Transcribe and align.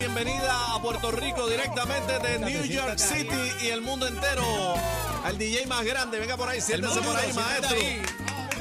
Bienvenida 0.00 0.74
a 0.74 0.80
Puerto 0.80 1.10
Rico 1.10 1.46
directamente 1.46 2.18
de 2.20 2.38
New 2.38 2.64
York 2.64 2.98
City 2.98 3.52
y 3.60 3.66
el 3.66 3.82
mundo 3.82 4.06
entero. 4.06 4.74
Al 5.22 5.36
DJ 5.36 5.66
más 5.66 5.84
grande, 5.84 6.18
venga 6.18 6.38
por 6.38 6.48
ahí, 6.48 6.58
siéntese 6.58 7.02
por 7.02 7.14
ahí, 7.14 7.30
maestro. 7.34 7.76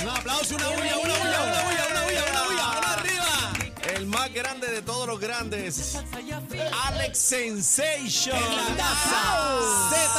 Un 0.04 0.10
aplauso, 0.10 0.56
una 0.58 0.68
bulla, 0.68 0.98
una 0.98 1.14
bulla, 1.18 1.44
una 1.44 1.64
bulla, 1.64 1.88
una 1.92 2.04
bulla, 2.04 2.26
una 2.30 2.44
bulla, 2.44 2.78
una 2.78 2.94
arriba. 2.94 3.54
El 3.96 4.06
más 4.08 4.34
grande 4.34 4.68
de 4.68 4.82
todos 4.82 5.08
los 5.08 5.18
grandes, 5.18 5.98
Alex 6.88 7.18
Sensation. 7.18 8.38
Z, 8.38 10.12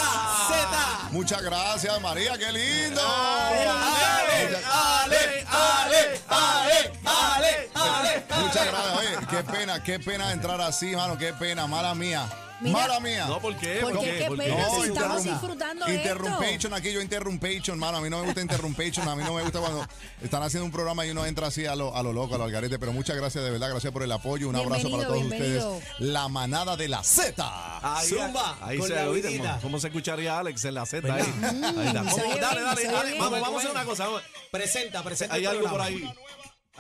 Z. 0.49 1.09
Muchas 1.11 1.43
gracias, 1.43 2.01
María, 2.01 2.39
qué 2.39 2.51
lindo. 2.51 3.03
Ale, 3.03 4.40
ale, 4.57 5.45
ale, 5.49 6.21
ale, 6.29 6.93
ale, 7.05 7.71
ale. 7.75 8.25
Muchas 8.41 8.67
gracias. 8.67 8.99
Oye, 8.99 9.27
qué 9.31 9.43
pena, 9.45 9.83
qué 9.83 9.99
pena 10.01 10.33
entrar 10.33 10.61
así, 10.61 10.95
mano, 10.97 11.17
qué 11.19 11.33
pena, 11.33 11.67
mala 11.67 11.95
mía. 11.95 12.29
Mira. 12.63 12.79
mala 12.79 13.01
mía. 13.01 13.25
No, 13.27 13.41
¿por 13.41 13.57
qué? 13.57 13.79
¿Por 13.81 13.99
qué? 14.01 14.19
¿Qué 14.19 14.27
¿Por 14.27 14.37
pena? 14.37 14.55
No, 14.55 14.83
si 14.83 14.89
estamos 14.91 15.25
disfrutando 15.25 15.87
esto. 15.87 15.97
Interrumpation, 15.97 16.75
aquí 16.75 16.93
yo 16.93 17.01
interrumpation, 17.01 17.79
mano. 17.79 17.97
A 17.97 18.01
mí 18.03 18.11
no 18.11 18.19
me 18.19 18.27
gusta 18.27 18.43
interrumpation. 18.43 19.09
A 19.09 19.17
mí 19.17 19.23
no 19.25 19.33
me 19.33 19.41
gusta 19.41 19.61
cuando 19.61 19.87
están 20.23 20.43
haciendo 20.43 20.67
un 20.67 20.71
programa 20.71 21.07
y 21.07 21.11
uno 21.11 21.25
entra 21.25 21.47
así 21.47 21.65
a 21.65 21.75
lo, 21.75 21.97
a 21.97 22.03
lo 22.03 22.13
loco, 22.13 22.35
a 22.35 22.39
lo 22.39 22.45
algarete. 22.45 22.79
Pero 22.79 22.93
muchas 22.93 23.17
gracias, 23.17 23.43
de 23.43 23.51
verdad. 23.51 23.71
Gracias 23.71 23.91
por 23.91 24.03
el 24.03 24.13
apoyo. 24.13 24.51
Un 24.51 24.57
abrazo 24.57 24.91
para 24.91 25.09
Bienvenido, 25.09 25.09
todos 25.09 25.29
bienvenido. 25.31 25.73
ustedes. 25.77 26.01
La 26.01 26.29
manada 26.29 26.77
de 26.77 26.89
la 26.89 27.03
Z. 27.03 27.51
Ahí, 27.83 28.09
Zumba, 28.11 28.59
ahí 28.61 28.77
con 28.77 28.89
se 28.89 28.95
la 28.95 29.09
oíste, 29.09 29.29
vidita. 29.29 29.59
¿Cómo 29.63 29.81
se 29.81 29.87
escucharía 29.87 30.39
Alex 30.39 30.63
en 30.67 30.75
la 30.75 30.85
Z 30.85 31.15
ahí? 31.15 31.23
Ahí 31.23 31.87
está. 31.87 32.03
Oye 32.03 32.41
Dale, 32.43 32.61
dale, 32.61 32.81
oye 32.83 32.93
dale. 32.93 33.19
Vamos, 33.19 33.41
vamos 33.41 33.55
a 33.55 33.59
hacer 33.61 33.71
una 33.71 33.85
cosa. 33.87 34.05
vamos. 34.05 34.23
Presenta, 34.51 35.03
presenta. 35.03 35.35
Hay 35.35 35.43
el 35.43 35.49
algo 35.49 35.63
por 35.69 35.79
programa. 35.79 35.97
ahí. 35.97 36.15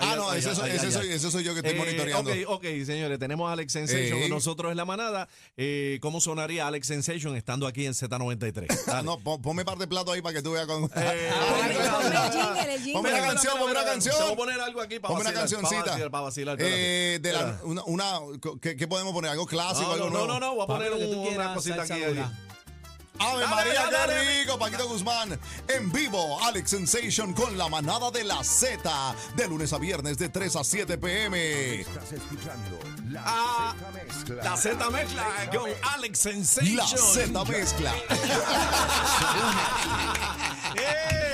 Ah, 0.03 0.14
no, 0.16 0.33
ese, 0.33 0.55
soy, 0.55 0.70
ese, 0.70 0.91
soy, 0.91 1.11
ese 1.12 1.30
soy 1.30 1.44
yo 1.44 1.53
que 1.53 1.58
estoy 1.58 1.75
Eh, 1.75 1.78
monitoreando. 1.78 2.30
Ok, 2.30 2.36
ok, 2.47 2.64
señores, 2.86 3.19
tenemos 3.19 3.50
a 3.50 3.53
Alex 3.53 3.70
Sensation 3.72 4.14
Ey. 4.16 4.20
con 4.22 4.30
nosotros 4.30 4.70
en 4.70 4.78
la 4.78 4.86
manada. 4.86 5.28
Eh, 5.58 5.98
¿Cómo 6.00 6.22
sonaría 6.22 6.66
Alex 6.66 6.86
Sensation 6.86 7.36
estando 7.36 7.66
aquí 7.66 7.84
en 7.84 7.92
Z93? 7.92 8.66
Ah, 8.70 8.77
Dale. 8.86 9.03
no, 9.03 9.19
pon- 9.19 9.42
ponme 9.42 9.62
parte 9.62 9.81
de 9.81 9.88
plato 9.88 10.11
ahí 10.12 10.22
para 10.22 10.36
que 10.36 10.42
tú 10.42 10.53
veas 10.53 10.66
con. 10.66 10.84
Eh, 10.84 10.88
Ponme 11.50 11.75
claro. 11.75 12.00
el 12.00 12.33
jingle, 12.33 12.75
el 12.75 12.78
jingle. 12.81 12.92
Ponme 12.94 13.11
la 13.12 13.20
canción, 13.27 13.53
ponme 13.58 13.64
una 13.72 13.75
Te 13.75 13.81
voy 13.81 13.88
a 13.88 13.92
canción. 13.92 14.36
poner 14.36 14.61
algo 14.61 14.81
aquí 14.81 14.98
para 15.00 15.14
Ponme 15.14 15.20
una 15.31 15.41
vacilar, 15.42 15.60
cancioncita. 15.60 15.81
Para 15.81 15.91
vacilar, 15.91 16.10
para 16.10 16.22
vacilar, 16.25 16.60
espérate. 16.60 17.15
Eh, 17.15 17.19
de 17.19 17.32
la, 17.34 17.60
una, 17.65 17.84
una 17.84 18.19
¿qué, 18.62 18.77
qué 18.77 18.88
podemos 18.88 19.12
poner? 19.12 19.32
¿Algo 19.32 19.44
clásico? 19.44 19.82
No, 19.88 19.92
algo 19.92 20.06
no, 20.06 20.10
no, 20.12 20.19
nuevo? 20.27 20.32
no, 20.32 20.41
no, 20.41 20.54
voy 20.54 20.65
a 20.65 20.66
Papi, 20.66 20.78
poner 20.78 20.91
lo 20.92 20.98
que 20.98 21.04
tú 21.04 21.12
un- 21.12 21.19
una 21.19 21.28
quieras, 21.28 21.54
cosita 21.56 21.77
salsa 21.77 21.94
aquí. 21.97 22.04
dura. 22.04 22.32
Ave 23.20 23.41
Dale, 23.42 23.47
María, 23.54 23.75
dale, 23.75 23.91
qué 23.91 23.97
dale. 24.14 24.41
rico, 24.42 24.58
Paquito 24.58 24.88
Guzmán. 24.88 25.38
En 25.69 25.92
vivo, 25.92 26.42
Alex 26.44 26.70
Sensation 26.70 27.32
con 27.34 27.56
la 27.58 27.69
manada 27.69 28.10
de 28.10 28.25
la 28.25 28.42
Z. 28.42 29.14
De 29.36 29.47
lunes 29.47 29.72
a 29.72 29.78
viernes 29.78 30.19
de 30.19 30.28
3 30.31 30.56
a 30.56 30.64
7 30.64 30.98
pm. 30.98 31.80
Estás 31.80 32.12
escuchando 32.12 32.78
la 33.10 33.22
Ah, 33.25 33.75
Z 33.76 33.91
Mezcla. 33.92 34.42
La 34.44 34.56
Z 34.56 34.91
mezcla 34.91 35.26
con 35.53 35.70
Alex 35.94 36.19
Sensation. 36.19 36.76
La 36.76 36.86
Z 36.86 37.44
mezcla. 37.44 37.94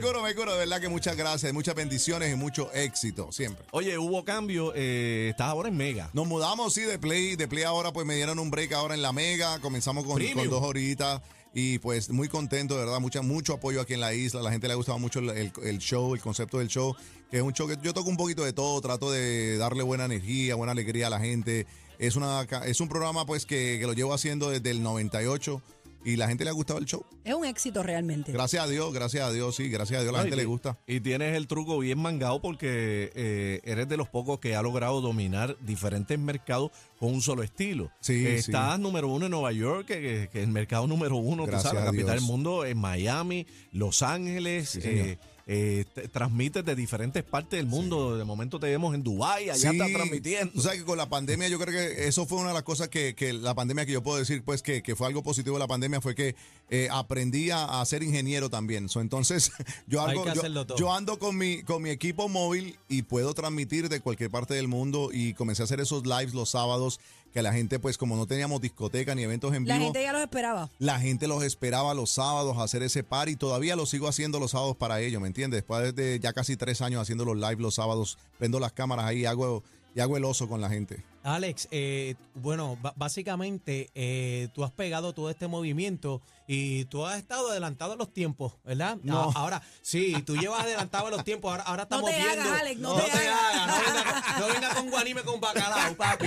Me 0.00 0.06
curo, 0.06 0.22
me 0.22 0.34
curo. 0.34 0.52
De 0.52 0.58
verdad 0.58 0.80
que 0.80 0.88
muchas 0.88 1.16
gracias, 1.16 1.52
muchas 1.52 1.74
bendiciones 1.74 2.32
y 2.32 2.36
mucho 2.36 2.72
éxito, 2.72 3.30
siempre. 3.32 3.64
Oye, 3.72 3.98
hubo 3.98 4.24
cambio. 4.24 4.72
Eh, 4.74 5.28
estás 5.30 5.48
ahora 5.48 5.68
en 5.68 5.76
Mega. 5.76 6.10
Nos 6.12 6.26
mudamos, 6.26 6.72
sí, 6.74 6.82
de 6.82 6.98
Play. 6.98 7.36
De 7.36 7.48
Play 7.48 7.64
ahora, 7.64 7.92
pues 7.92 8.06
me 8.06 8.14
dieron 8.16 8.38
un 8.38 8.50
break 8.50 8.72
ahora 8.72 8.94
en 8.94 9.02
la 9.02 9.12
Mega. 9.12 9.58
Comenzamos 9.60 10.04
con, 10.04 10.20
dos 10.48 10.62
horitas. 10.62 11.20
Y 11.54 11.78
pues 11.78 12.10
muy 12.10 12.28
contento, 12.28 12.74
de 12.78 12.84
verdad. 12.84 13.00
Mucha, 13.00 13.22
mucho 13.22 13.54
apoyo 13.54 13.80
aquí 13.80 13.94
en 13.94 14.00
la 14.00 14.12
isla. 14.14 14.42
La 14.42 14.50
gente 14.52 14.66
le 14.68 14.74
ha 14.74 14.76
gustado 14.76 14.98
mucho 14.98 15.18
el, 15.18 15.30
el- 15.30 15.52
el 15.64 15.78
show, 15.78 16.14
el 16.14 16.20
concepto 16.20 16.58
del 16.58 16.68
show. 16.68 16.94
Que 17.30 17.38
es 17.38 17.42
un 17.42 17.52
show 17.52 17.66
que 17.66 17.76
yo 17.82 17.92
toco 17.94 18.08
un 18.10 18.16
poquito 18.16 18.44
de 18.44 18.52
todo. 18.52 18.80
Trato 18.80 19.10
de 19.10 19.56
darle 19.56 19.82
buena 19.82 20.04
energía, 20.04 20.54
buena 20.54 20.72
alegría 20.72 21.08
a 21.08 21.10
la 21.10 21.18
gente. 21.20 21.66
Es, 21.98 22.14
una, 22.14 22.42
es 22.64 22.80
un 22.80 22.88
programa 22.88 23.26
pues 23.26 23.44
que, 23.44 23.78
que 23.80 23.86
lo 23.86 23.92
llevo 23.92 24.14
haciendo 24.14 24.50
desde 24.50 24.70
el 24.70 24.82
98. 24.84 25.60
Y 26.04 26.16
la 26.16 26.28
gente 26.28 26.44
le 26.44 26.50
ha 26.50 26.52
gustado 26.52 26.78
el 26.78 26.84
show. 26.86 27.04
Es 27.24 27.34
un 27.34 27.44
éxito 27.44 27.82
realmente. 27.82 28.32
Gracias 28.32 28.62
a 28.64 28.68
Dios, 28.68 28.92
gracias 28.94 29.24
a 29.24 29.32
Dios, 29.32 29.56
sí, 29.56 29.68
gracias 29.68 29.98
a 29.98 30.02
Dios 30.02 30.12
la 30.12 30.18
No, 30.20 30.24
gente 30.24 30.36
y 30.36 30.40
le 30.40 30.44
gusta. 30.46 30.78
Y 30.86 31.00
tienes 31.00 31.36
el 31.36 31.46
truco 31.48 31.78
bien 31.80 31.98
mangado 31.98 32.40
porque 32.40 33.10
eh, 33.14 33.60
eres 33.64 33.88
de 33.88 33.96
los 33.96 34.08
pocos 34.08 34.38
que 34.38 34.54
ha 34.54 34.62
logrado 34.62 35.00
dominar 35.00 35.56
diferentes 35.60 36.18
mercados 36.18 36.70
con 36.98 37.12
un 37.12 37.20
solo 37.20 37.42
estilo. 37.42 37.90
Sí, 38.00 38.22
sí. 38.24 38.26
Estás 38.28 38.78
número 38.78 39.08
uno 39.08 39.26
en 39.26 39.32
Nueva 39.32 39.52
York, 39.52 39.86
que, 39.86 39.94
que- 40.00 40.28
que 40.32 40.38
es 40.38 40.44
el 40.44 40.52
mercado 40.52 40.86
número 40.86 41.16
uno, 41.16 41.44
tú 41.46 41.52
sabes, 41.58 41.74
la 41.74 41.82
a 41.82 41.84
capital 41.86 42.06
Dios. 42.06 42.14
del 42.16 42.20
mundo, 42.22 42.64
en 42.64 42.78
Miami, 42.78 43.46
Los 43.72 44.02
Ángeles. 44.02 44.68
Sí, 44.70 44.80
señor. 44.80 45.06
eh, 45.08 45.18
eh, 45.50 45.86
te- 45.94 46.08
transmites 46.08 46.62
de 46.62 46.76
diferentes 46.76 47.24
partes 47.24 47.58
del 47.58 47.66
mundo. 47.66 48.18
De 48.18 48.24
momento 48.24 48.60
te 48.60 48.66
vemos 48.66 48.94
en 48.94 49.02
Dubái, 49.02 49.48
allá 49.48 49.70
estás 49.70 49.88
transmitiendo. 49.92 50.52
Tú 50.52 50.60
sabes 50.60 50.80
que 50.80 50.84
con 50.84 50.98
la 50.98 51.08
pandemia 51.08 51.48
yo 51.48 51.58
creo 51.58 51.72
que 51.74 52.06
eso 52.06 52.26
fue 52.26 52.38
una 52.38 52.48
de 52.48 52.54
las 52.54 52.64
cosas 52.64 52.88
que, 52.88 53.14
que 53.14 53.32
la 53.32 53.54
pandemia 53.54 53.86
que 53.86 53.92
yo 53.92 54.02
puedo 54.02 54.18
decir 54.18 54.42
pues 54.44 54.62
que, 54.62 54.82
que 54.82 54.94
fue 54.94 55.06
algo 55.06 55.22
positivo 55.22 55.56
de 55.56 55.60
la 55.60 55.66
pandemia 55.66 56.02
fue 56.02 56.14
que 56.14 56.36
eh, 56.68 56.88
aprendí 56.92 57.50
a, 57.50 57.80
a 57.80 57.84
ser 57.86 58.02
ingeniero 58.02 58.50
también. 58.50 58.90
So, 58.90 59.00
entonces 59.00 59.50
yo, 59.86 60.02
algo, 60.02 60.24
yo, 60.34 60.76
yo 60.76 60.92
ando 60.94 61.18
con 61.18 61.38
mi, 61.38 61.62
con 61.62 61.82
mi 61.82 61.88
equipo 61.90 62.28
móvil 62.28 62.78
y 62.88 63.02
puedo 63.02 63.32
transmitir 63.32 63.88
de 63.88 64.00
cualquier 64.00 64.30
parte 64.30 64.52
del 64.52 64.68
mundo 64.68 65.08
y 65.10 65.32
comencé 65.32 65.62
a 65.62 65.64
hacer 65.64 65.80
esos 65.80 66.04
lives 66.04 66.34
los 66.34 66.50
sábados 66.50 67.00
que 67.32 67.42
la 67.42 67.52
gente 67.52 67.78
pues 67.78 67.98
como 67.98 68.16
no 68.16 68.26
teníamos 68.26 68.60
discoteca 68.60 69.14
ni 69.14 69.22
eventos 69.22 69.54
en 69.54 69.66
La 69.66 69.74
vivo. 69.74 69.86
gente 69.86 70.02
ya 70.02 70.12
los 70.12 70.22
esperaba. 70.22 70.70
La 70.78 70.98
gente 70.98 71.28
los 71.28 71.42
esperaba 71.42 71.94
los 71.94 72.10
sábados 72.10 72.56
a 72.58 72.62
hacer 72.62 72.82
ese 72.82 73.04
par 73.04 73.28
y 73.28 73.36
todavía 73.36 73.76
lo 73.76 73.86
sigo 73.86 74.08
haciendo 74.08 74.40
los 74.40 74.52
sábados 74.52 74.76
para 74.76 75.00
ellos, 75.00 75.20
¿me 75.20 75.28
entiendes? 75.28 75.58
Después 75.58 75.94
de 75.94 76.18
ya 76.20 76.32
casi 76.32 76.56
tres 76.56 76.80
años 76.82 77.02
haciendo 77.02 77.24
los 77.24 77.36
live 77.36 77.56
los 77.62 77.74
sábados, 77.74 78.18
prendo 78.38 78.58
las 78.60 78.72
cámaras 78.72 79.04
ahí 79.06 79.20
y 79.20 79.26
hago, 79.26 79.62
y 79.94 80.00
hago 80.00 80.16
el 80.16 80.24
oso 80.24 80.48
con 80.48 80.60
la 80.60 80.68
gente. 80.68 81.04
Alex, 81.34 81.68
eh, 81.70 82.14
bueno, 82.34 82.78
básicamente 82.96 83.90
eh, 83.94 84.48
tú 84.54 84.64
has 84.64 84.70
pegado 84.70 85.12
todo 85.12 85.30
este 85.30 85.48
movimiento 85.48 86.22
y 86.46 86.84
tú 86.86 87.04
has 87.04 87.18
estado 87.18 87.50
adelantado 87.50 87.92
a 87.92 87.96
los 87.96 88.12
tiempos, 88.12 88.54
¿verdad? 88.64 88.98
No. 89.02 89.30
A- 89.30 89.32
Ahora, 89.34 89.62
sí, 89.82 90.14
tú 90.24 90.36
llevas 90.36 90.60
adelantado 90.62 91.08
a 91.08 91.10
los 91.10 91.24
tiempos. 91.24 91.50
Ahora, 91.50 91.62
ahora 91.64 91.82
estamos 91.90 92.10
te 92.10 92.16
viendo. 92.16 92.42
hagas, 92.42 92.60
Alex, 92.60 92.80
no 92.80 92.94
te 92.94 93.02
te 93.02 93.10
hagas. 93.10 93.42
hagas, 93.42 93.66
No 93.68 93.76
venga, 93.84 94.38
no 94.38 94.46
venga 94.54 94.74
con 94.74 94.90
guanime 94.90 95.22
con 95.22 95.40
bacalao, 95.40 95.94
papi. 95.96 96.26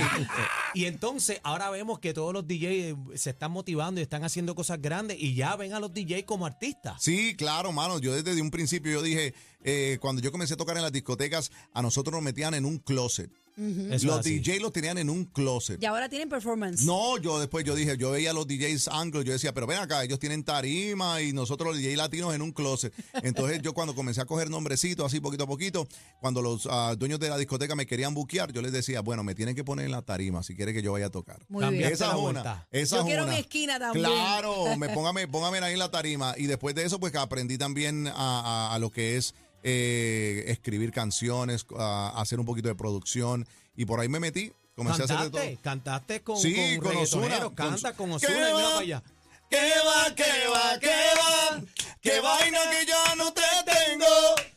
Y 0.74 0.84
entonces 0.84 1.40
ahora 1.42 1.70
vemos 1.70 1.98
que 1.98 2.12
todos 2.14 2.32
los 2.32 2.46
DJs 2.46 2.94
se 3.20 3.30
están 3.30 3.50
motivando 3.50 4.00
y 4.00 4.02
están 4.02 4.24
haciendo 4.24 4.54
cosas 4.54 4.80
grandes 4.80 5.16
y 5.20 5.34
ya 5.34 5.56
ven 5.56 5.72
a 5.72 5.80
los 5.80 5.92
DJs 5.92 6.24
como 6.24 6.46
artistas. 6.46 7.02
Sí, 7.02 7.34
claro, 7.36 7.72
mano. 7.72 7.98
Yo 7.98 8.12
desde 8.22 8.40
un 8.42 8.50
principio 8.50 8.92
yo 8.92 9.02
dije, 9.02 9.34
eh, 9.64 9.98
cuando 10.00 10.22
yo 10.22 10.30
comencé 10.30 10.54
a 10.54 10.56
tocar 10.56 10.76
en 10.76 10.82
las 10.82 10.92
discotecas, 10.92 11.50
a 11.72 11.82
nosotros 11.82 12.12
nos 12.12 12.22
metían 12.22 12.54
en 12.54 12.64
un 12.64 12.78
closet. 12.78 13.30
Los. 13.56 14.22
DJs 14.24 14.62
los 14.62 14.72
tenían 14.72 14.91
en 14.98 15.10
un 15.10 15.24
closet. 15.24 15.82
Y 15.82 15.86
ahora 15.86 16.08
tienen 16.08 16.28
performance. 16.28 16.82
No, 16.84 17.18
yo 17.18 17.38
después 17.40 17.64
yo 17.64 17.74
dije, 17.74 17.96
yo 17.96 18.10
veía 18.12 18.30
a 18.30 18.32
los 18.32 18.46
DJs 18.46 18.88
anglos, 18.88 19.24
yo 19.24 19.32
decía, 19.32 19.52
pero 19.52 19.66
ven 19.66 19.78
acá, 19.78 20.02
ellos 20.04 20.18
tienen 20.18 20.44
tarima 20.44 21.20
y 21.22 21.32
nosotros 21.32 21.74
los 21.74 21.82
DJs 21.82 21.96
latinos 21.96 22.34
en 22.34 22.42
un 22.42 22.52
closet. 22.52 22.92
Entonces 23.22 23.60
yo 23.62 23.72
cuando 23.74 23.94
comencé 23.94 24.20
a 24.20 24.24
coger 24.24 24.50
nombrecitos 24.50 25.06
así 25.06 25.20
poquito 25.20 25.44
a 25.44 25.46
poquito, 25.46 25.86
cuando 26.20 26.42
los 26.42 26.66
ah, 26.70 26.94
dueños 26.98 27.18
de 27.20 27.28
la 27.28 27.36
discoteca 27.38 27.74
me 27.74 27.86
querían 27.86 28.14
buquear, 28.14 28.52
yo 28.52 28.62
les 28.62 28.72
decía, 28.72 29.00
bueno, 29.00 29.22
me 29.24 29.34
tienen 29.34 29.54
que 29.54 29.64
poner 29.64 29.84
en 29.86 29.92
la 29.92 30.02
tarima 30.02 30.42
si 30.42 30.54
quiere 30.54 30.72
que 30.72 30.82
yo 30.82 30.92
vaya 30.92 31.06
a 31.06 31.10
tocar. 31.10 31.44
Muy 31.48 31.64
bien. 31.68 31.92
Esa 31.92 32.08
es 32.10 32.14
una. 32.16 32.66
Esa 32.70 32.96
Yo 32.96 33.02
es 33.02 33.06
quiero 33.06 33.22
una. 33.24 33.32
mi 33.32 33.38
esquina 33.38 33.78
también. 33.78 34.04
Claro, 34.06 34.76
me 34.78 34.88
póngame, 34.90 35.28
póngame 35.28 35.58
ahí 35.58 35.72
en 35.74 35.78
la 35.78 35.90
tarima. 35.90 36.34
Y 36.36 36.46
después 36.46 36.74
de 36.74 36.84
eso, 36.84 36.98
pues 37.00 37.12
que 37.12 37.18
aprendí 37.18 37.58
también 37.58 38.06
a, 38.08 38.12
a- 38.14 38.74
a 38.74 38.78
lo 38.78 38.90
que 38.90 39.16
es 39.16 39.34
eh, 39.64 40.44
escribir 40.48 40.90
canciones, 40.92 41.64
a 41.78 42.20
hacer 42.20 42.40
un 42.40 42.46
poquito 42.46 42.68
de 42.68 42.74
producción. 42.74 43.46
Y 43.76 43.84
por 43.84 44.00
ahí 44.00 44.08
me 44.08 44.20
metí 44.20 44.52
Comencé 44.74 45.02
a 45.02 45.04
hacer 45.04 45.18
de 45.18 45.30
todo. 45.30 45.40
¿Cantaste? 45.40 45.58
¿Cantaste 45.62 46.22
con, 46.22 46.36
Sí, 46.38 46.78
con 46.78 46.88
con 46.92 46.96
Ozuna, 47.02 47.50
Canta 47.54 47.92
con 47.94 48.08
¿Qué 48.10 48.16
Ozuna 48.26 48.32
y 48.32 48.36
mira 48.40 48.52
va? 48.52 48.62
para 48.70 48.78
allá. 48.78 49.02
¿Qué 49.50 49.72
va, 49.86 50.14
qué 50.14 50.48
va, 50.48 50.78
qué 50.80 50.88
va? 50.88 51.60
¿Qué 52.00 52.20
vaina 52.20 52.58
que 52.70 52.86
ya 52.86 53.14
no 53.16 53.32
te 53.34 53.42
tengo? 53.66 54.06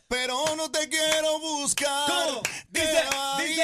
Pero 0.08 0.56
no 0.56 0.70
te 0.70 0.88
quiero 0.88 1.38
buscar. 1.38 2.06
¿Cómo? 2.08 2.40
¿Qué 2.72 2.80
Dice? 2.80 3.04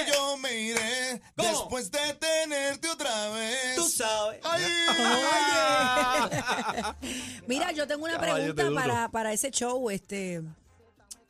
Y 0.06 0.12
yo 0.12 0.36
me 0.36 0.54
iré 0.60 1.22
¿Cómo? 1.36 1.48
después 1.48 1.90
de 1.90 2.12
tenerte 2.14 2.88
otra 2.90 3.30
vez. 3.30 3.76
Tú 3.76 3.88
sabes. 3.88 4.40
Ay, 4.44 4.62
Mira, 7.46 7.72
yo 7.72 7.86
tengo 7.86 8.04
una 8.04 8.18
pregunta 8.18 8.70
para, 8.74 9.08
para 9.08 9.32
ese 9.32 9.50
show. 9.50 9.90
Este, 9.90 10.42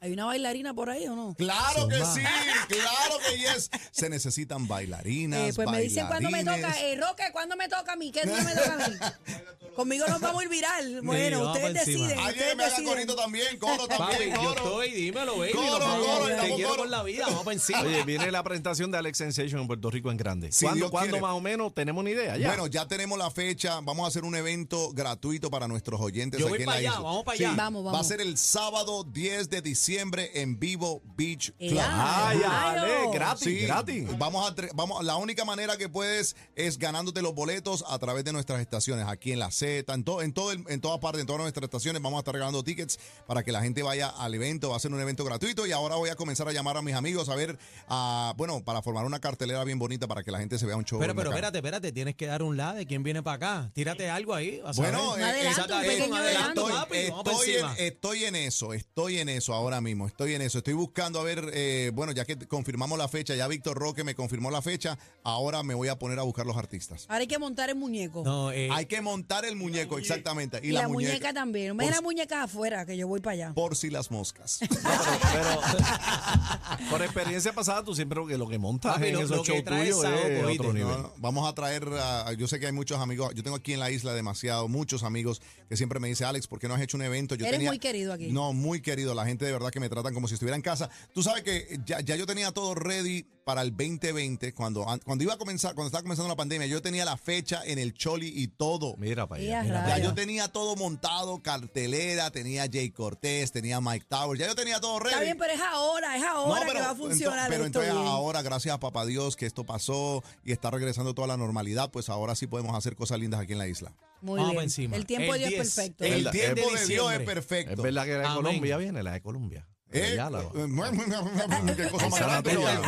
¿Hay 0.03 0.13
una 0.13 0.25
bailarina 0.25 0.75
por 0.75 0.91
ahí 0.91 1.07
o 1.07 1.15
no? 1.15 1.35
Claro 1.39 1.87
que 1.87 1.95
sí, 2.05 2.21
claro 2.69 3.19
que 3.25 3.39
yes. 3.39 3.71
Se 3.93 4.09
necesitan 4.11 4.67
bailarinas. 4.67 5.51
Eh, 5.51 5.53
pues 5.55 5.71
me 5.71 5.81
dicen 5.81 6.09
cuándo 6.09 6.29
me 6.29 6.45
toca. 6.45 6.75
Eh, 6.81 6.97
Roque, 7.01 7.23
¿cuándo 7.33 7.55
me 7.57 7.69
toca 7.69 7.93
a 7.93 7.97
mí? 7.97 8.11
¿Qué 8.11 8.23
día 8.25 8.43
me 8.43 8.53
toca 8.53 8.75
a 8.85 8.89
mí? 8.89 8.97
Conmigo 9.77 10.05
nos 10.07 10.21
vamos 10.21 10.43
a 10.43 10.45
ir 10.45 10.51
viral. 10.51 11.01
Bueno, 11.03 11.45
vamos 11.45 11.57
ustedes 11.57 11.75
deciden. 11.87 12.19
Ayer 12.19 12.29
Ustedes 12.33 12.57
me 12.57 12.65
haga 12.65 12.85
corito 12.85 13.15
también, 13.17 13.59
coro 13.59 13.89
Papi, 13.89 13.97
también, 13.97 14.35
yo 14.35 14.41
coro. 14.41 14.55
estoy, 14.57 14.91
dímelo, 14.91 15.39
baby. 15.39 15.53
Coro, 15.53 15.79
vamos. 15.79 16.07
coro, 16.07 16.27
te 16.27 16.33
estamos 16.33 16.57
quiero 16.57 16.69
coro. 16.71 16.83
por 16.83 16.91
la 16.91 17.03
vida, 17.05 17.25
vamos 17.27 17.45
para 17.45 17.55
encima. 17.55 17.81
Oye, 17.81 18.03
viene 18.05 18.31
la 18.33 18.43
presentación 18.43 18.91
de 18.91 18.99
Alex 18.99 19.17
Sensation 19.19 19.61
en 19.63 19.67
Puerto 19.69 19.89
Rico 19.91 20.11
en 20.11 20.17
grande. 20.19 20.53
Si 20.53 20.67
¿Cuándo, 20.91 21.21
más 21.21 21.33
o 21.33 21.41
menos 21.41 21.73
tenemos 21.75 22.01
una 22.03 22.11
idea? 22.11 22.37
Ya. 22.37 22.49
Bueno, 22.49 22.67
ya 22.67 22.87
tenemos 22.87 23.19
la 23.19 23.31
fecha. 23.31 23.81
Vamos 23.81 24.05
a 24.05 24.09
hacer 24.09 24.25
un 24.25 24.35
evento 24.35 24.91
gratuito 24.93 25.49
para 25.49 25.69
nuestros 25.69 25.99
oyentes 26.01 26.39
Yo 26.41 26.47
aquí 26.49 26.51
voy 26.55 26.59
en 26.61 26.67
para 26.67 26.77
la 26.77 26.81
allá, 26.81 26.91
isla. 26.91 27.03
vamos 27.05 27.25
para 27.25 27.39
Sí, 27.39 27.45
allá. 27.45 27.55
Vamos, 27.57 27.85
Va 27.87 27.89
a 27.89 27.93
vamos. 27.93 28.07
ser 28.09 28.21
el 28.21 28.37
sábado 28.37 29.05
10 29.05 29.49
de 29.49 29.63
diciembre 29.63 29.92
en 29.99 30.59
Vivo 30.59 31.03
Beach 31.17 31.53
Club. 31.59 31.79
Ay. 31.81 32.41
Ale, 32.45 33.11
gratis, 33.13 33.45
Sí, 33.45 33.59
gratis. 33.67 34.19
Vamos 34.19 34.51
a, 34.51 34.55
vamos, 34.75 35.05
la 35.05 35.17
única 35.17 35.45
manera 35.45 35.77
que 35.77 35.89
puedes 35.89 36.37
es 36.57 36.79
ganándote 36.79 37.23
los 37.23 37.35
boletos 37.35 37.85
a 37.89 37.99
través 37.99 38.25
de 38.25 38.33
nuestras 38.33 38.61
estaciones, 38.61 39.07
aquí 39.09 39.33
en 39.33 39.39
la 39.39 39.51
Z, 39.51 39.93
en, 39.95 40.05
to- 40.05 40.23
en, 40.23 40.33
todo 40.33 40.53
el- 40.53 40.65
en 40.69 40.81
todas 40.81 40.99
partes, 40.99 41.21
en 41.21 41.27
todas 41.27 41.43
nuestras 41.43 41.65
estaciones, 41.65 42.01
vamos 42.03 42.19
a 42.19 42.21
estar 42.21 42.35
regalando 42.35 42.63
tickets 42.65 42.99
para 43.27 43.43
que 43.43 43.53
la 43.53 43.63
gente 43.63 43.83
vaya 43.83 44.09
al 44.09 44.35
evento, 44.35 44.71
va 44.71 44.77
a 44.77 44.81
ser 44.81 44.93
un 44.93 45.01
evento 45.01 45.25
gratuito 45.25 45.67
y 45.67 45.73
ahora 45.73 45.97
voy 45.97 46.11
a 46.11 46.17
comenzar 46.17 46.49
a 46.49 46.53
llamar 46.53 46.77
a 46.77 46.83
mis 46.83 46.95
amigos 46.95 47.29
a 47.29 47.35
ver, 47.35 47.59
ah, 47.89 48.35
bueno, 48.37 48.63
para 48.65 48.83
formar 48.83 49.05
una 49.05 49.21
cartelera 49.21 49.63
bien 49.65 49.79
bonita 49.79 50.07
para 50.07 50.23
que 50.23 50.31
la 50.31 50.39
gente 50.39 50.59
se 50.59 50.67
vea 50.67 50.77
un 50.77 50.85
show. 50.85 50.99
Pero, 50.99 51.15
pero, 51.15 51.31
espérate, 51.31 51.59
espérate, 51.59 51.93
tienes 51.93 52.15
que 52.15 52.27
dar 52.27 52.43
un 52.43 52.57
lado 52.57 52.77
de 52.77 52.87
quién 52.87 53.03
viene 53.03 53.23
para 53.23 53.37
acá. 53.37 53.71
Tírate 53.75 54.09
algo 54.11 54.35
ahí. 54.35 54.61
vas 54.61 54.79
a 54.79 54.83
Bueno, 54.83 55.13
ver. 55.13 55.15
Un 55.15 55.21
eh, 55.21 55.25
adelanto, 55.25 55.49
Exacto, 55.51 55.75
un 55.75 55.81
ahí, 55.81 55.89
pequeño 55.89 56.13
un 56.13 56.17
adelanto, 56.21 56.65
adelanto. 56.67 56.89
papi, 56.89 56.99
vamos 57.11 57.25
para 57.25 57.37
estoy, 57.37 57.55
en, 57.57 57.87
estoy 57.87 58.25
en 58.25 58.37
eso, 58.37 58.73
estoy 58.73 59.19
en 59.19 59.29
eso 59.29 59.55
ahora 59.55 59.81
mismo, 59.83 60.07
estoy 60.07 60.35
en 60.35 60.43
eso. 60.43 60.59
Estoy 60.59 60.75
buscando 60.75 61.21
a 61.21 61.25
ver, 61.25 61.51
eh, 61.53 61.91
bueno, 61.95 62.13
ya 62.13 62.25
que 62.25 62.37
confirmamos 62.47 62.99
la 62.99 63.09
fecha, 63.09 63.35
ya 63.35 63.47
Víctor 63.49 63.77
Roque 63.77 64.05
me 64.05 64.15
confirmó 64.15 64.51
la 64.51 64.63
fecha, 64.63 64.99
ahora 65.25 65.63
me 65.63 65.75
voy 65.75 65.89
a 65.89 65.99
poner 65.99 66.19
a 66.19 66.23
buscar 66.23 66.47
los 66.47 66.57
artistas. 66.57 67.05
Ahora 67.09 67.21
hay 67.21 67.27
que 67.27 67.39
montar 67.39 67.69
el 67.69 67.77
muñeco. 67.77 68.23
No, 68.25 68.51
eh, 68.53 68.69
Hay 68.73 68.87
que 68.87 69.01
montar 69.01 69.45
el 69.45 69.57
muñeco, 69.57 69.99
exactamente. 69.99 70.61
Y, 70.63 70.69
y 70.69 70.73
la, 70.73 70.89
muñeca, 70.89 71.33
también. 71.35 71.77
Me 71.77 71.85
Por, 71.85 71.93
la 71.93 72.01
muñeca 72.01 72.45
afuera, 72.45 72.87
que 72.87 72.97
yo 72.97 73.07
voy 73.09 73.21
para 73.21 73.35
allá. 73.35 73.53
por 73.55 73.77
si 73.77 73.91
las 73.91 74.11
moscas. 74.11 74.61
Pero 75.33 75.61
por 76.91 77.03
experiencia 77.03 77.53
pasada, 77.53 77.83
tú 77.85 77.95
siempre 77.95 78.17
lo 78.21 78.27
que, 78.27 78.39
lo 78.39 78.49
que 78.49 78.59
montas 78.59 78.95
Papi, 78.95 79.09
en 79.09 79.15
lo- 79.15 79.21
esos 79.23 79.37
lo 79.39 79.45
shows 79.45 79.65
tuyos 79.65 79.89
es 79.89 79.95
saoco, 80.03 80.53
otro 80.53 80.73
nivel. 80.73 80.89
No, 80.89 80.99
no, 81.03 81.13
Vamos 81.19 81.49
a 81.49 81.55
traer, 81.55 81.89
a- 82.01 82.33
yo 82.35 82.47
sé 82.47 82.59
que 82.61 82.67
hay 82.67 82.73
muchos 82.73 83.01
amigos, 83.01 83.33
yo 83.35 83.43
tengo 83.43 83.57
aquí 83.57 83.73
en 83.73 83.81
la 83.81 83.91
isla 83.91 84.13
demasiado, 84.15 84.69
muchos 84.69 85.03
amigos 85.03 85.41
que 85.69 85.77
siempre 85.77 86.01
me 86.01 86.09
dicen, 86.09 86.27
Alex, 86.27 86.47
¿por 86.47 86.59
qué 86.59 86.69
no 86.69 86.75
has 86.75 86.81
hecho 86.83 86.97
un 86.97 87.03
evento? 87.03 87.35
Yo 87.35 87.47
Eres 87.47 87.59
tenía- 87.59 87.71
muy 87.71 87.79
querido 87.79 88.13
aquí. 88.13 88.31
No, 88.33 88.53
muy 88.53 88.81
querido, 88.81 89.15
la 89.15 89.25
gente 89.27 89.45
de 89.45 89.53
verdad 89.53 89.71
que 89.73 89.81
me 89.81 89.89
tratan 89.89 90.15
como 90.15 90.29
si 90.29 90.35
estuviera 90.35 90.55
en 90.55 90.63
casa. 90.63 90.89
Tú 91.13 91.23
sabes 91.23 91.43
que 91.43 91.81
ya, 91.85 92.01
ya 92.01 92.15
yo 92.15 92.27
tenía 92.27 92.53
todo 92.53 92.75
ready 92.77 93.27
para 93.45 93.63
el 93.63 93.71
2020, 93.71 94.53
cuando, 94.55 94.89
an- 94.89 95.01
cuando 95.05 95.25
iba 95.25 95.35
a 95.35 95.39
comenzar, 95.39 95.75
cuando 95.75 95.89
estaba 95.89 96.03
comenzando 96.03 96.29
la 96.29 96.37
pandemia, 96.37 96.67
yo 96.67 96.81
tenía 96.83 97.05
la 97.05 97.17
fecha 97.17 97.63
en 97.65 97.79
el 97.79 97.93
Choli 97.95 98.33
y 98.35 98.49
todo. 98.49 98.95
Mira 98.99 99.27
para 99.27 99.43
allá. 99.43 99.63
mira, 99.63 99.89
Ya 99.89 99.99
yo 99.99 100.15
tenía 100.15 100.49
todo 100.49 100.77
montado, 100.77 101.43
cartelera, 101.43 102.31
tenía 102.31 102.67
Jay 102.73 102.91
Cortés, 102.91 103.53
tenía 103.53 103.81
Mike 103.81 104.07
Towers, 104.09 104.41
ya 104.41 104.47
yo 104.47 104.55
tenía 104.55 104.81
todo 104.81 104.99
ready. 104.99 105.13
Está 105.15 105.25
bien, 105.25 105.39
pero 105.39 105.53
es 105.55 105.61
ahora, 105.61 106.17
es 106.17 106.23
ahora 106.25 106.67
que 106.67 106.81
va 106.81 106.91
a 106.91 106.95
funcionar. 106.95 107.39
ento- 107.41 107.49
pero 107.49 107.65
esto 107.65 107.81
entonces 107.81 107.93
bien. 107.95 108.07
ahora, 108.07 108.43
gracias 108.43 108.75
a 108.75 108.79
papá 108.81 109.05
Dios 109.07 109.37
que 109.37 109.47
esto 109.47 109.65
pasó 109.65 110.23
y 110.45 110.53
está 110.53 110.71
regresando 110.71 111.15
toda 111.15 111.27
la 111.29 111.37
normalidad, 111.37 111.91
pues 111.91 112.09
ahora 112.09 112.35
sí 112.35 112.47
podemos 112.47 112.77
hacer 112.77 112.95
cosas 112.97 113.19
lindas 113.19 113.41
aquí 113.41 113.53
en 113.53 113.59
la 113.59 113.69
isla. 113.69 113.93
Muy 114.21 114.37
Vamos 114.39 114.53
bien. 114.53 114.63
encima. 114.65 114.97
El 114.97 115.05
tiempo 115.05 115.33
de 115.33 115.39
Dios 115.41 115.51
es 115.53 115.57
10, 115.59 115.75
perfecto. 115.75 116.05
El 116.05 116.31
tiempo 116.31 116.71
de 116.73 116.79
de 116.81 116.87
Dios 116.87 117.13
es 117.13 117.21
perfecto. 117.21 117.73
Es 117.73 117.83
verdad 117.83 118.05
que 118.05 118.13
la 118.13 118.19
de 118.19 118.25
Amén. 118.27 118.37
Colombia 118.37 118.77
viene, 118.77 119.03
la 119.03 119.13
de 119.13 119.21
Colombia. 119.21 119.67
Eh, 119.93 120.13
Allá 120.13 120.31
la- 120.31 120.41
eh, 120.41 121.75
qué 121.77 121.89
cosa 121.89 122.09
más 122.09 122.21
Esa 122.21 122.27
la 122.27 122.41
grande. 122.41 122.55
tuya. 122.55 122.81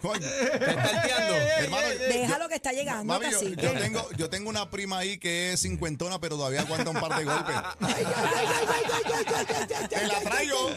Coño, 0.00 0.20
te 0.20 0.70
está 0.70 0.82
alteando. 0.82 1.34
hermano, 1.58 1.88
Déjalo 2.08 2.48
que 2.48 2.54
está 2.54 2.72
llegando, 2.72 3.04
Mami, 3.04 3.26
yo, 3.30 3.42
yo 3.42 3.72
tengo, 3.74 4.08
yo 4.16 4.30
tengo 4.30 4.48
una 4.50 4.70
prima 4.70 4.98
ahí 4.98 5.18
que 5.18 5.52
es 5.52 5.60
cincuentona, 5.60 6.18
pero 6.20 6.36
todavía 6.36 6.60
aguanta 6.62 6.90
un 6.90 7.00
par 7.00 7.18
de 7.18 7.24
golpes. 7.24 7.56
Te 9.88 10.06
la 10.06 10.20
traigo. 10.20 10.70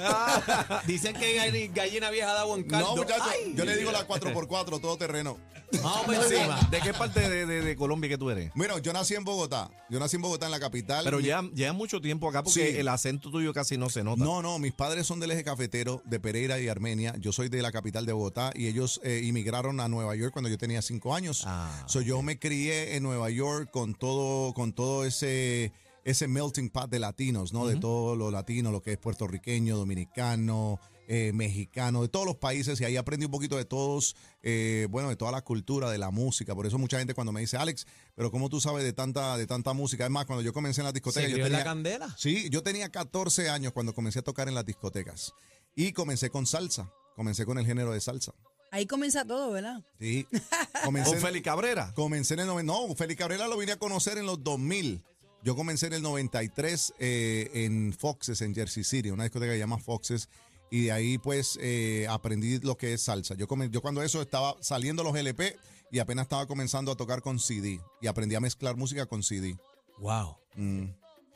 Dicen 0.86 1.16
que 1.16 1.38
gall- 1.38 1.74
gallina 1.74 2.10
vieja 2.10 2.34
da 2.34 2.44
buen 2.44 2.64
caldo. 2.64 2.90
No, 2.90 2.96
muchachos, 2.98 3.28
yo 3.56 3.66
le 3.66 3.76
digo 3.78 3.92
la 3.92 4.08
4x4, 4.08 4.80
todo 4.82 4.98
terreno. 4.98 5.38
Vamos 5.84 6.06
para 6.08 6.24
encima. 6.24 6.60
¿De 6.72 6.80
qué 6.82 6.94
parte 6.96 7.30
de, 7.30 7.46
de- 7.46 7.62
de 7.62 7.76
Colombia 7.76 8.10
que 8.10 8.18
tú 8.18 8.30
eres? 8.32 8.52
Mira, 8.56 8.80
yo 8.80 8.92
nací 8.92 9.14
en 9.14 9.24
Bogotá. 9.24 9.70
Yo 9.90 10.00
nací 10.00 10.16
en 10.16 10.24
Bogotá, 10.24 10.46
en 10.48 10.52
la 10.52 10.60
capital. 10.60 11.04
Pero 11.04 11.20
ya 11.20 11.44
lleva 11.54 11.74
mucho 11.74 12.02
tiempo 12.02 12.28
acá 12.28 12.42
porque 12.44 12.72
Sí. 12.72 12.78
el 12.78 12.88
acento 12.88 13.30
tuyo 13.30 13.54
casi 13.54 13.78
no 13.78 13.88
se 13.90 14.04
nota. 14.04 14.24
No, 14.24 14.42
no, 14.42 14.58
mis 14.58 14.74
padres 14.74 15.06
son 15.06 15.20
del 15.30 15.38
eje 15.38 15.44
cafetero 15.44 16.02
de 16.06 16.20
Pereira 16.20 16.60
y 16.60 16.68
Armenia. 16.68 17.16
Yo 17.20 17.32
soy 17.32 17.50
de 17.50 17.62
la 17.62 17.72
capital 17.72 18.06
de 18.06 18.14
Bogotá 18.14 18.52
y 18.56 18.66
ellos 18.68 19.00
eh, 19.04 19.22
inmigraron 19.24 19.80
a 19.80 19.88
Nueva 19.88 20.16
York 20.16 20.34
cuando 20.34 20.50
yo 20.50 20.58
tenía 20.58 20.82
cinco 20.82 21.14
años. 21.14 21.44
Ah, 21.46 21.84
So, 21.86 22.02
yo 22.02 22.22
me 22.24 22.40
crié 22.40 22.96
en 22.96 23.04
Nueva 23.04 23.30
York 23.30 23.70
con 23.72 23.94
todo, 23.94 24.54
con 24.54 24.74
todo 24.74 25.06
ese, 25.06 25.72
ese 26.04 26.28
melting 26.28 26.70
pot 26.72 26.90
de 26.90 26.98
latinos, 27.00 27.54
¿no? 27.54 27.68
De 27.68 27.76
todo 27.76 28.16
lo 28.16 28.32
latino, 28.32 28.72
lo 28.72 28.82
que 28.82 28.94
es 28.94 28.98
puertorriqueño, 28.98 29.78
dominicano, 29.78 30.80
eh, 31.12 31.32
mexicano, 31.34 32.04
de 32.04 32.08
todos 32.08 32.28
los 32.28 32.36
países. 32.36 32.80
Y 32.80 32.86
ahí 32.86 32.96
aprendí 32.96 33.26
un 33.26 33.32
poquito 33.32 33.58
de 33.58 33.66
todos, 33.66 34.16
eh, 34.44 34.86
bueno, 34.92 35.10
de 35.10 35.16
toda 35.16 35.32
la 35.32 35.42
cultura, 35.42 35.90
de 35.90 35.98
la 35.98 36.12
música. 36.12 36.54
Por 36.54 36.68
eso 36.68 36.78
mucha 36.78 37.00
gente 37.00 37.16
cuando 37.16 37.32
me 37.32 37.42
dice, 37.42 37.58
Alex, 37.58 37.88
pero 38.14 38.30
¿cómo 38.30 38.48
tú 38.48 38.62
sabes 38.62 38.84
de 38.84 38.94
tanta, 38.94 39.36
de 39.36 39.48
tanta 39.48 39.74
música? 39.74 40.06
Es 40.06 40.12
más, 40.12 40.28
cuando 40.28 40.44
yo 40.44 40.54
comencé 40.54 40.82
en 40.82 40.86
la 40.86 40.92
discoteca, 40.92 41.26
¿Se 41.26 41.32
yo 41.32 41.38
en 41.38 41.52
la 41.52 41.58
tenía, 41.58 41.64
candela? 41.64 42.16
Sí, 42.16 42.48
yo 42.52 42.62
tenía 42.62 42.90
14 42.90 43.50
años 43.50 43.74
cuando 43.74 43.96
comencé 43.96 44.20
a 44.20 44.22
tocar 44.22 44.48
en 44.48 44.54
las 44.54 44.68
discotecas. 44.68 45.34
Y 45.76 45.94
comencé 45.94 46.30
con 46.30 46.46
salsa. 46.46 46.92
Comencé 47.16 47.44
con 47.44 47.58
el 47.58 47.66
género 47.66 47.92
de 47.92 48.02
salsa. 48.02 48.34
Ahí 48.72 48.86
comienza 48.86 49.26
todo, 49.26 49.50
¿verdad? 49.52 49.84
Sí. 50.00 50.28
Comencé, 50.86 51.10
Con 51.10 51.22
Félix 51.22 51.44
Cabrera. 51.44 51.92
comencé 51.96 52.36
en 52.36 52.42
el 52.42 52.48
90. 52.48 52.72
No, 52.72 52.96
Félix 52.96 53.18
Cabrera 53.18 53.48
lo 53.48 53.58
vine 53.58 53.72
a 53.72 53.78
conocer 53.78 54.20
en 54.20 54.28
los 54.28 54.44
2000. 54.44 55.04
Yo 55.42 55.56
comencé 55.56 55.88
en 55.88 55.94
el 55.94 56.02
93 56.04 56.94
eh, 57.00 57.50
en 57.54 57.94
Foxes, 57.94 58.42
en 58.42 58.54
Jersey 58.54 58.84
City, 58.84 59.10
una 59.10 59.24
discoteca 59.24 59.52
que 59.52 59.56
se 59.56 59.60
llama 59.60 59.80
Foxes. 59.80 60.30
Y 60.72 60.84
de 60.86 60.92
ahí, 60.92 61.18
pues, 61.18 61.58
eh, 61.62 62.06
aprendí 62.10 62.60
lo 62.60 62.78
que 62.78 62.94
es 62.94 63.02
salsa. 63.02 63.36
Yo, 63.36 63.48
comen- 63.48 63.72
yo 63.72 63.82
cuando 63.82 64.04
eso 64.04 64.22
estaba 64.22 64.56
saliendo 64.62 65.04
los 65.04 65.16
LP 65.16 65.56
y 65.92 66.00
apenas 66.00 66.24
estaba 66.24 66.46
comenzando 66.46 66.92
a 66.92 66.96
tocar 66.96 67.22
con 67.22 67.40
CD. 67.40 67.80
Y 68.02 68.08
aprendí 68.08 68.36
a 68.36 68.40
mezclar 68.40 68.76
música 68.76 69.06
con 69.08 69.24
CD. 69.24 69.58
Wow. 69.98 70.38
Mm. 70.56 70.86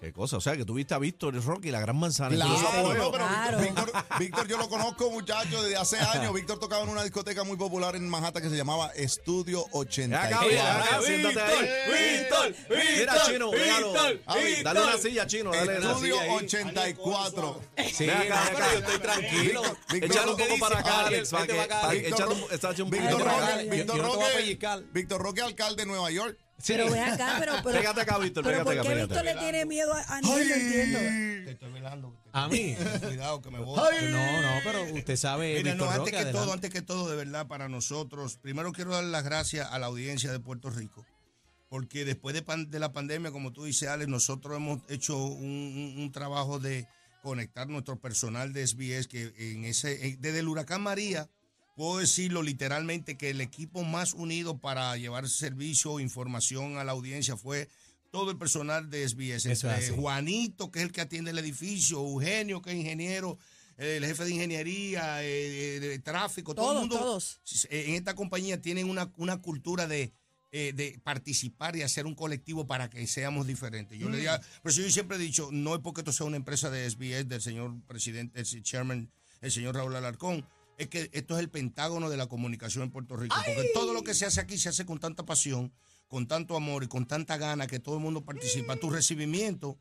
Qué 0.03 0.11
cosa. 0.11 0.35
O 0.35 0.41
sea, 0.41 0.57
que 0.57 0.65
tuviste 0.65 0.93
a 0.93 0.99
Víctor 0.99 1.33
Rocky, 1.45 1.71
la 1.71 1.79
gran 1.79 1.95
manzana. 1.95 2.35
Claro, 2.35 2.51
no, 2.51 2.67
apoyo. 2.67 3.11
pero 3.13 3.25
Claro. 3.25 3.59
Víctor, 3.59 3.91
Víctor 4.19 4.47
yo 4.49 4.57
lo 4.57 4.67
conozco, 4.67 5.09
muchacho, 5.09 5.63
desde 5.63 5.77
hace 5.77 5.97
años. 6.13 6.33
Víctor 6.33 6.59
tocaba 6.59 6.83
en 6.83 6.89
una 6.89 7.03
discoteca 7.03 7.45
muy 7.45 7.55
popular 7.55 7.95
en 7.95 8.09
Manhattan 8.09 8.43
que 8.43 8.49
se 8.49 8.57
llamaba 8.57 8.89
Estudio 8.95 9.63
Ven 9.71 10.13
acá, 10.13 10.41
ven 10.41 10.59
84. 10.59 10.59
acá, 10.59 11.01
siéntate 11.05 11.41
ahí. 11.41 12.19
Víctor, 12.19 12.55
Mira, 12.97 13.21
Chino, 13.25 13.51
déjalo. 13.51 13.93
Víctor. 13.93 14.19
Dale 14.63 14.81
una 14.81 14.97
silla, 14.97 15.25
Chino. 15.25 15.51
Dale 15.51 15.77
una 15.77 15.91
Estudio 15.91 16.15
silla 16.15 16.23
ahí. 16.23 16.29
84. 16.31 17.61
Sí, 17.93 18.09
acá, 18.09 18.25
no, 18.51 18.57
acá. 18.57 18.73
yo 18.73 18.79
estoy 18.79 18.99
tranquilo. 18.99 19.61
Víctor, 19.89 20.11
Échale 20.11 20.25
lo 20.25 20.31
un 20.33 20.37
poco 20.37 20.59
para 20.59 20.79
acá, 20.79 20.99
Alex. 21.05 21.29
Para 21.29 21.47
que, 21.47 21.53
Víctor 22.01 22.35
Víctor 22.89 23.21
Roque, 23.21 23.67
Víctor 23.69 23.97
no. 23.97 24.87
Víctor 24.91 25.21
Roque, 25.21 25.41
alcalde 25.41 25.83
de 25.83 25.85
Nueva 25.85 26.11
York. 26.11 26.37
Pero 26.67 26.89
ven 26.91 27.03
acá, 27.03 27.35
pero. 27.39 27.53
pero 27.63 27.77
Pégate 27.79 28.01
acá, 28.01 28.17
Víctor, 28.17 28.43
Pero 28.43 28.57
pégate 28.59 28.75
¿por 28.77 28.79
acá, 28.85 28.89
qué. 28.95 29.01
Víctor 29.05 29.25
le 29.25 29.35
tiene 29.35 29.65
miedo 29.65 29.93
a, 29.93 29.99
a 30.01 30.17
Aniel? 30.17 30.47
No 30.49 30.55
entiendo. 30.55 30.99
Te 30.99 31.51
estoy 31.51 31.71
velando. 31.71 32.17
A 32.31 32.47
mí. 32.47 32.75
Cuidado 33.01 33.41
que 33.41 33.51
me 33.51 33.59
voy. 33.59 33.75
No, 34.09 34.41
no, 34.41 34.49
pero 34.63 34.83
usted 34.93 35.15
sabe, 35.17 35.55
Mira, 35.57 35.75
no, 35.75 35.83
antes 35.85 35.97
Roque, 35.99 36.11
que 36.11 36.17
adelante. 36.17 36.39
todo, 36.39 36.53
antes 36.53 36.69
que 36.71 36.81
todo, 36.81 37.09
de 37.09 37.15
verdad, 37.15 37.47
para 37.47 37.69
nosotros, 37.69 38.37
primero 38.37 38.71
quiero 38.71 38.91
dar 38.91 39.03
las 39.03 39.23
gracias 39.23 39.67
a 39.71 39.77
la 39.79 39.87
audiencia 39.87 40.31
de 40.31 40.39
Puerto 40.39 40.69
Rico, 40.69 41.05
porque 41.69 42.05
después 42.05 42.33
de, 42.33 42.41
pan- 42.41 42.69
de 42.71 42.79
la 42.79 42.91
pandemia, 42.93 43.31
como 43.31 43.51
tú 43.51 43.65
dices, 43.65 43.89
Alex, 43.89 44.07
nosotros 44.09 44.55
hemos 44.55 44.79
hecho 44.89 45.17
un, 45.17 45.43
un- 45.45 45.95
un 46.03 46.11
trabajo 46.11 46.59
de 46.59 46.87
conectar 47.21 47.67
nuestro 47.67 47.99
personal 47.99 48.51
de 48.53 48.65
SBS, 48.67 49.07
que 49.07 49.33
en 49.37 49.65
ese, 49.65 50.07
en- 50.07 50.21
desde 50.21 50.39
el 50.39 50.47
huracán 50.47 50.81
María, 50.81 51.29
puedo 51.75 51.99
decirlo 51.99 52.41
literalmente, 52.43 53.17
que 53.17 53.29
el 53.29 53.41
equipo 53.41 53.83
más 53.83 54.13
unido 54.13 54.57
para 54.59 54.95
llevar 54.97 55.27
servicio, 55.29 55.99
información 55.99 56.77
a 56.77 56.83
la 56.83 56.91
audiencia 56.91 57.37
fue 57.37 57.69
todo 58.11 58.29
el 58.31 58.37
personal 58.37 58.89
de 58.89 59.07
SBS, 59.07 59.47
entre. 59.47 59.89
Juanito, 59.89 60.71
que 60.71 60.79
es 60.79 60.85
el 60.85 60.91
que 60.91 61.01
atiende 61.01 61.31
el 61.31 61.39
edificio, 61.39 61.99
Eugenio, 61.99 62.61
que 62.61 62.69
es 62.71 62.75
ingeniero, 62.77 63.39
el 63.77 64.05
jefe 64.05 64.23
de 64.25 64.31
ingeniería, 64.31 65.23
eh, 65.23 65.79
de 65.79 65.99
tráfico, 65.99 66.53
todo 66.53 66.65
Todos, 66.65 66.75
el 66.75 66.89
mundo 66.89 66.99
todos. 66.99 67.41
eh, 67.69 67.85
en 67.87 67.95
esta 67.95 68.13
compañía 68.13 68.61
tienen 68.61 68.87
una, 68.87 69.11
una 69.17 69.41
cultura 69.41 69.87
de, 69.87 70.13
eh, 70.51 70.73
de 70.75 70.99
participar 71.03 71.75
y 71.75 71.81
hacer 71.81 72.05
un 72.05 72.13
colectivo 72.13 72.67
para 72.67 72.87
que 72.87 73.07
seamos 73.07 73.47
diferentes. 73.47 73.97
Yo 73.97 74.09
le 74.09 74.19
diga, 74.19 74.39
pero 74.61 74.75
yo 74.75 74.87
siempre 74.91 75.17
he 75.17 75.19
dicho, 75.19 75.49
no 75.51 75.73
es 75.73 75.81
porque 75.81 76.01
esto 76.01 76.11
sea 76.11 76.27
una 76.27 76.37
empresa 76.37 76.69
de 76.69 76.87
SBS 76.87 77.27
del 77.27 77.41
señor 77.41 77.73
presidente, 77.87 78.39
el 78.39 78.63
chairman, 78.63 79.09
el 79.41 79.51
señor 79.51 79.73
Raúl 79.75 79.95
Alarcón, 79.95 80.45
es 80.77 80.87
que 80.89 81.09
esto 81.13 81.35
es 81.35 81.39
el 81.41 81.49
pentágono 81.49 82.09
de 82.09 82.17
la 82.17 82.27
comunicación 82.27 82.83
en 82.83 82.91
Puerto 82.91 83.15
Rico. 83.15 83.35
Porque 83.45 83.69
todo 83.73 83.93
lo 83.93 84.03
que 84.03 84.13
se 84.13 84.25
hace 84.25 84.39
aquí 84.41 84.57
se 84.57 84.69
hace 84.69 84.85
con 84.85 84.99
tanta 84.99 85.23
pasión, 85.25 85.71
con 86.07 86.27
tanto 86.27 86.55
amor 86.55 86.83
y 86.83 86.87
con 86.87 87.05
tanta 87.07 87.37
gana 87.37 87.65
que 87.67 87.79
todo 87.79 87.95
el 87.95 88.01
mundo 88.01 88.23
participa. 88.23 88.75
Tu 88.75 88.89
recibimiento, 88.89 89.77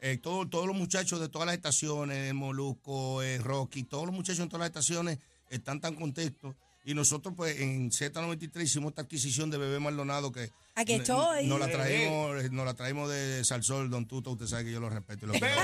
eh, 0.00 0.18
todo- 0.22 0.46
todos 0.48 0.66
los 0.66 0.76
muchachos 0.76 1.20
de 1.20 1.28
todas 1.28 1.46
las 1.46 1.54
estaciones, 1.56 2.34
Molusco, 2.34 3.22
eh, 3.22 3.38
Rocky, 3.38 3.84
todos 3.84 4.06
los 4.06 4.14
muchachos 4.14 4.40
en 4.40 4.48
todas 4.48 4.60
las 4.60 4.68
estaciones 4.68 5.18
están 5.48 5.80
tan 5.80 5.94
contentos. 5.94 6.54
Y 6.84 6.94
nosotros, 6.94 7.34
pues, 7.36 7.60
en 7.60 7.90
Z93 7.92 8.64
hicimos 8.64 8.90
esta 8.90 9.02
adquisición 9.02 9.50
de 9.50 9.58
Bebé 9.58 9.80
Maldonado 9.80 10.32
que 10.32 10.50
¿A 10.80 10.84
qué 10.84 10.94
n- 10.94 11.02
estoy? 11.02 11.46
nos 11.46 11.60
la 11.60 11.68
traímos, 11.68 12.42
eh, 12.42 12.48
nos 12.50 12.64
la 12.64 12.74
traímos 12.74 13.10
de 13.10 13.44
Salsol, 13.44 13.90
Don 13.90 14.06
Tuto, 14.06 14.30
usted 14.30 14.46
sabe 14.46 14.64
que 14.64 14.72
yo 14.72 14.80
lo 14.80 14.88
respeto. 14.88 15.26
y 15.26 15.28
lo 15.28 15.32
quiero. 15.34 15.46
Eh, 15.46 15.60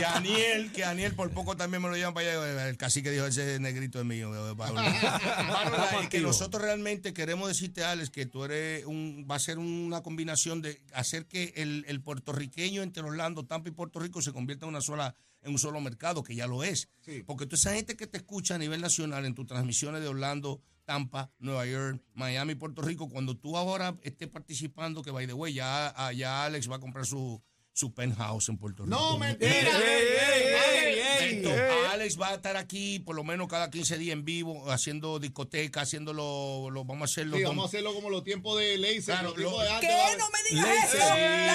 y 0.00 0.02
Aniel, 0.04 0.72
que 0.72 0.84
Aniel 0.84 1.14
por 1.14 1.30
poco 1.30 1.56
también 1.56 1.82
me 1.82 1.88
lo 1.88 1.96
llevan 1.96 2.14
para 2.14 2.30
allá. 2.30 2.68
El 2.68 2.76
cacique 2.76 3.10
dijo, 3.10 3.26
ese 3.26 3.58
negrito 3.60 3.98
es 3.98 4.04
mío. 4.06 4.30
Pablo. 4.56 4.80
Pablo, 5.10 6.02
y 6.04 6.08
que 6.08 6.20
nosotros 6.20 6.62
realmente 6.62 7.12
queremos 7.12 7.48
decirte, 7.48 7.84
Alex, 7.84 8.10
que 8.10 8.26
tú 8.26 8.44
eres 8.44 8.84
un, 8.86 9.26
va 9.30 9.36
a 9.36 9.40
ser 9.40 9.58
una 9.58 10.02
combinación 10.02 10.62
de 10.62 10.82
hacer 10.94 11.26
que 11.26 11.52
el, 11.56 11.84
el 11.88 12.00
puertorriqueño 12.00 12.82
entre 12.82 13.02
Orlando, 13.02 13.44
Tampa 13.44 13.68
y 13.68 13.72
Puerto 13.72 13.98
Rico 13.98 14.22
se 14.22 14.32
convierta 14.32 14.66
en 14.66 14.70
una 14.70 14.80
sola 14.80 15.14
en 15.44 15.50
un 15.50 15.58
solo 15.58 15.80
mercado, 15.80 16.22
que 16.22 16.36
ya 16.36 16.46
lo 16.46 16.62
es. 16.62 16.88
Porque 17.26 17.46
toda 17.46 17.56
esa 17.56 17.74
gente 17.74 17.96
que 17.96 18.06
te 18.06 18.18
escucha 18.18 18.54
a 18.54 18.58
nivel 18.58 18.80
nacional 18.80 19.24
en 19.26 19.34
tus 19.34 19.44
transmisiones 19.48 20.00
de 20.00 20.06
Orlando, 20.06 20.60
Tampa, 20.84 21.30
Nueva 21.38 21.66
York, 21.66 22.02
Miami, 22.14 22.54
Puerto 22.54 22.82
Rico, 22.82 23.08
cuando 23.08 23.36
tú 23.36 23.56
ahora 23.56 23.96
estés 24.02 24.28
participando, 24.28 25.02
que 25.02 25.10
by 25.10 25.26
the 25.26 25.32
way, 25.32 25.52
ya, 25.52 25.94
ya 26.12 26.44
Alex 26.44 26.70
va 26.70 26.76
a 26.76 26.80
comprar 26.80 27.06
su, 27.06 27.42
su 27.72 27.92
penthouse 27.92 28.48
en 28.48 28.58
Puerto 28.58 28.84
Rico. 28.84 28.96
No, 28.96 29.18
mentira. 29.18 29.50
Entonces, 31.20 31.62
Alex 31.90 32.20
va 32.20 32.28
a 32.30 32.34
estar 32.34 32.56
aquí 32.56 32.98
por 32.98 33.16
lo 33.16 33.24
menos 33.24 33.48
cada 33.48 33.70
15 33.70 33.98
días 33.98 34.12
en 34.12 34.24
vivo, 34.24 34.70
haciendo 34.70 35.18
discoteca, 35.18 35.82
haciéndolo, 35.82 36.68
lo, 36.70 36.84
vamos 36.84 37.02
a 37.02 37.04
hacerlo. 37.12 37.36
Sí, 37.36 37.44
vamos 37.44 37.64
a 37.64 37.68
hacerlo 37.68 37.94
como 37.94 38.10
los 38.10 38.24
tiempos 38.24 38.58
de 38.58 38.78
Laser. 38.78 39.02
Claro, 39.04 39.34
lo- 39.36 39.60
de 39.60 39.68
antes, 39.68 39.90
¿Qué? 39.90 40.16
No 40.18 40.24
me 40.30 40.56
digas 40.56 40.94
eso. 40.94 40.98
La 40.98 41.06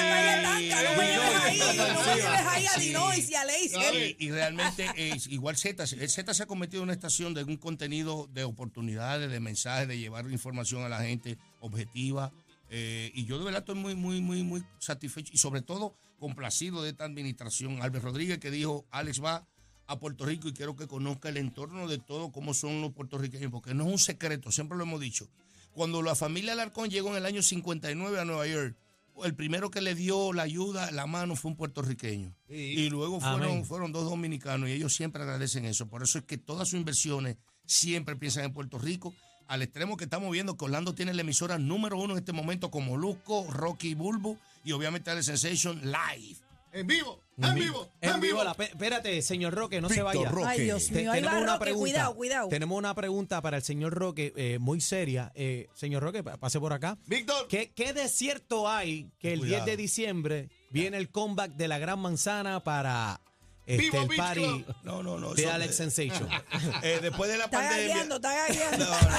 calle 0.10 0.42
tanca. 0.44 0.84
No 0.84 0.98
me 0.98 1.08
lleves 1.08 1.36
ahí. 1.44 1.58
No 1.78 2.06
me 2.06 2.16
lleves 2.16 2.48
ahí 2.48 2.66
a 2.66 2.80
Dinois 2.80 3.30
y 3.30 3.36
a. 3.36 3.48
Y, 3.94 4.16
y 4.20 4.32
realmente 4.32 4.88
es 4.96 5.28
igual 5.28 5.58
Z. 5.58 5.84
el 5.84 6.10
Z 6.10 6.34
se 6.34 6.44
ha 6.44 6.46
convertido 6.46 6.82
en 6.82 6.86
una 6.86 6.94
estación 6.94 7.34
de 7.34 7.44
un 7.44 7.58
contenido 7.58 8.28
de 8.34 8.44
oportunidades, 8.44 9.30
de 9.30 9.40
mensajes, 9.40 9.88
de 9.88 9.98
llevar 9.98 10.30
información 10.30 10.84
a 10.84 10.90
la 10.90 11.02
gente 11.02 11.38
objetiva. 11.60 12.32
Eh, 12.70 13.12
y 13.14 13.26
yo 13.26 13.38
de 13.40 13.46
verdad 13.46 13.60
estoy 13.60 13.76
muy, 13.76 13.96
muy, 13.96 14.22
muy, 14.22 14.44
muy 14.44 14.64
satisfecho 14.80 15.32
y 15.34 15.38
sobre 15.38 15.62
todo 15.62 15.96
complacido 16.20 16.84
de 16.84 16.90
esta 16.90 17.06
administración. 17.06 17.82
Albert 17.82 18.04
Rodríguez 18.04 18.40
que 18.40 18.52
dijo, 18.52 18.86
Alex 18.92 19.24
va 19.24 19.48
a 19.86 20.00
Puerto 20.00 20.26
Rico 20.26 20.48
y 20.48 20.54
quiero 20.54 20.76
que 20.76 20.88
conozca 20.88 21.30
el 21.30 21.38
entorno 21.38 21.88
de 21.88 21.98
todo, 21.98 22.32
cómo 22.32 22.54
son 22.54 22.82
los 22.82 22.92
puertorriqueños, 22.92 23.52
porque 23.52 23.74
no 23.74 23.86
es 23.86 23.92
un 23.92 24.00
secreto, 24.00 24.52
siempre 24.52 24.78
lo 24.78 24.84
hemos 24.84 25.00
dicho. 25.00 25.30
Cuando 25.72 26.02
la 26.02 26.16
familia 26.16 26.54
Alarcón 26.54 26.90
llegó 26.90 27.10
en 27.10 27.18
el 27.18 27.26
año 27.26 27.42
59 27.42 28.20
a 28.20 28.26
Nueva 28.26 28.48
York, 28.48 28.76
el 29.24 29.36
primero 29.36 29.72
que 29.72 29.82
le 29.82 29.96
dio 29.96 30.34
la 30.34 30.44
ayuda, 30.44 30.92
la 30.92 31.08
mano, 31.08 31.36
fue 31.36 31.52
un 31.52 31.58
puertorriqueño. 31.58 32.36
Y 32.50 32.90
luego 32.90 33.20
fueron, 33.20 33.66
fueron 33.66 33.92
dos 33.92 34.10
dominicanos 34.10 34.70
y 34.70 34.74
ellos 34.74 34.96
siempre 34.96 35.24
agradecen 35.24 35.66
eso. 35.66 35.88
Por 35.88 36.04
eso 36.04 36.20
es 36.20 36.26
que 36.26 36.38
todas 36.38 36.70
sus 36.70 36.80
inversiones 36.80 37.38
siempre 37.66 38.16
piensan 38.16 38.46
en 38.46 38.54
Puerto 38.54 38.78
Rico. 38.78 39.14
Al 39.48 39.62
extremo 39.62 39.96
que 39.98 40.04
estamos 40.04 40.32
viendo 40.32 40.58
que 40.58 40.66
Orlando 40.66 40.94
tiene 40.94 41.14
la 41.14 41.22
emisora 41.22 41.58
número 41.58 41.98
uno 41.98 42.14
en 42.14 42.20
este 42.20 42.34
momento 42.34 42.70
con 42.70 42.86
Molusco, 42.86 43.46
Rocky 43.50 43.94
Bulbo 43.96 44.38
y 44.64 44.74
obviamente 44.74 45.10
Ale 45.10 45.24
Sensation 45.24 45.80
Live. 45.84 46.38
En 46.74 46.86
vivo, 46.86 47.22
en 47.38 47.56
vivo, 47.56 47.90
En 48.02 48.20
vivo, 48.20 48.44
la 48.44 48.52
espérate, 48.52 49.22
señor 49.22 49.54
Roque, 49.56 49.80
no 49.82 49.88
se 49.90 50.04
vaya. 50.04 50.30
Roque. 50.30 50.48
Ay, 50.48 50.60
Dios 50.66 50.88
Te- 50.90 50.96
mío. 51.02 51.12
Ahí 51.14 51.24
va 51.24 51.40
Roque. 51.40 51.60
pregunta. 51.60 51.80
Cuidado, 51.82 52.16
cuidado. 52.16 52.50
Tenemos 52.50 52.78
una 52.78 52.94
pregunta 52.94 53.42
para 53.42 53.58
el 53.58 53.64
señor 53.64 53.94
Roque 53.94 54.34
eh, 54.36 54.60
muy 54.60 54.82
seria. 54.82 55.32
Eh, 55.34 55.70
señor 55.74 56.04
Roque, 56.04 56.24
pa- 56.24 56.38
pase 56.38 56.60
por 56.60 56.74
acá. 56.74 56.98
Víctor. 57.08 57.48
¿Qué, 57.48 57.72
qué 57.74 57.94
de 57.94 58.10
cierto 58.10 58.70
hay 58.70 59.10
que 59.18 59.34
el 59.34 59.42
10 59.46 59.66
de 59.66 59.78
diciembre 59.78 60.50
viene 60.70 60.98
el 60.98 61.10
comeback 61.10 61.54
de 61.54 61.68
la 61.70 61.80
Gran 61.80 62.00
Manzana 62.00 62.64
para 62.64 63.22
este, 63.68 63.78
¡Vivo, 63.84 64.02
el 64.10 64.18
party! 64.18 64.66
No, 64.84 65.04
no, 65.04 65.20
no. 65.20 65.34
de 65.34 65.46
Alex 65.50 65.76
Sensation? 65.76 66.28
eh, 66.84 67.00
después 67.02 67.30
de 67.30 67.38
la 67.38 67.46
Está 67.46 67.58
pandemia. 67.60 67.88
gagueando, 67.88 68.16
está 68.16 68.34
gagueando. 68.48 68.86
No, 68.86 68.92
no, 69.02 69.10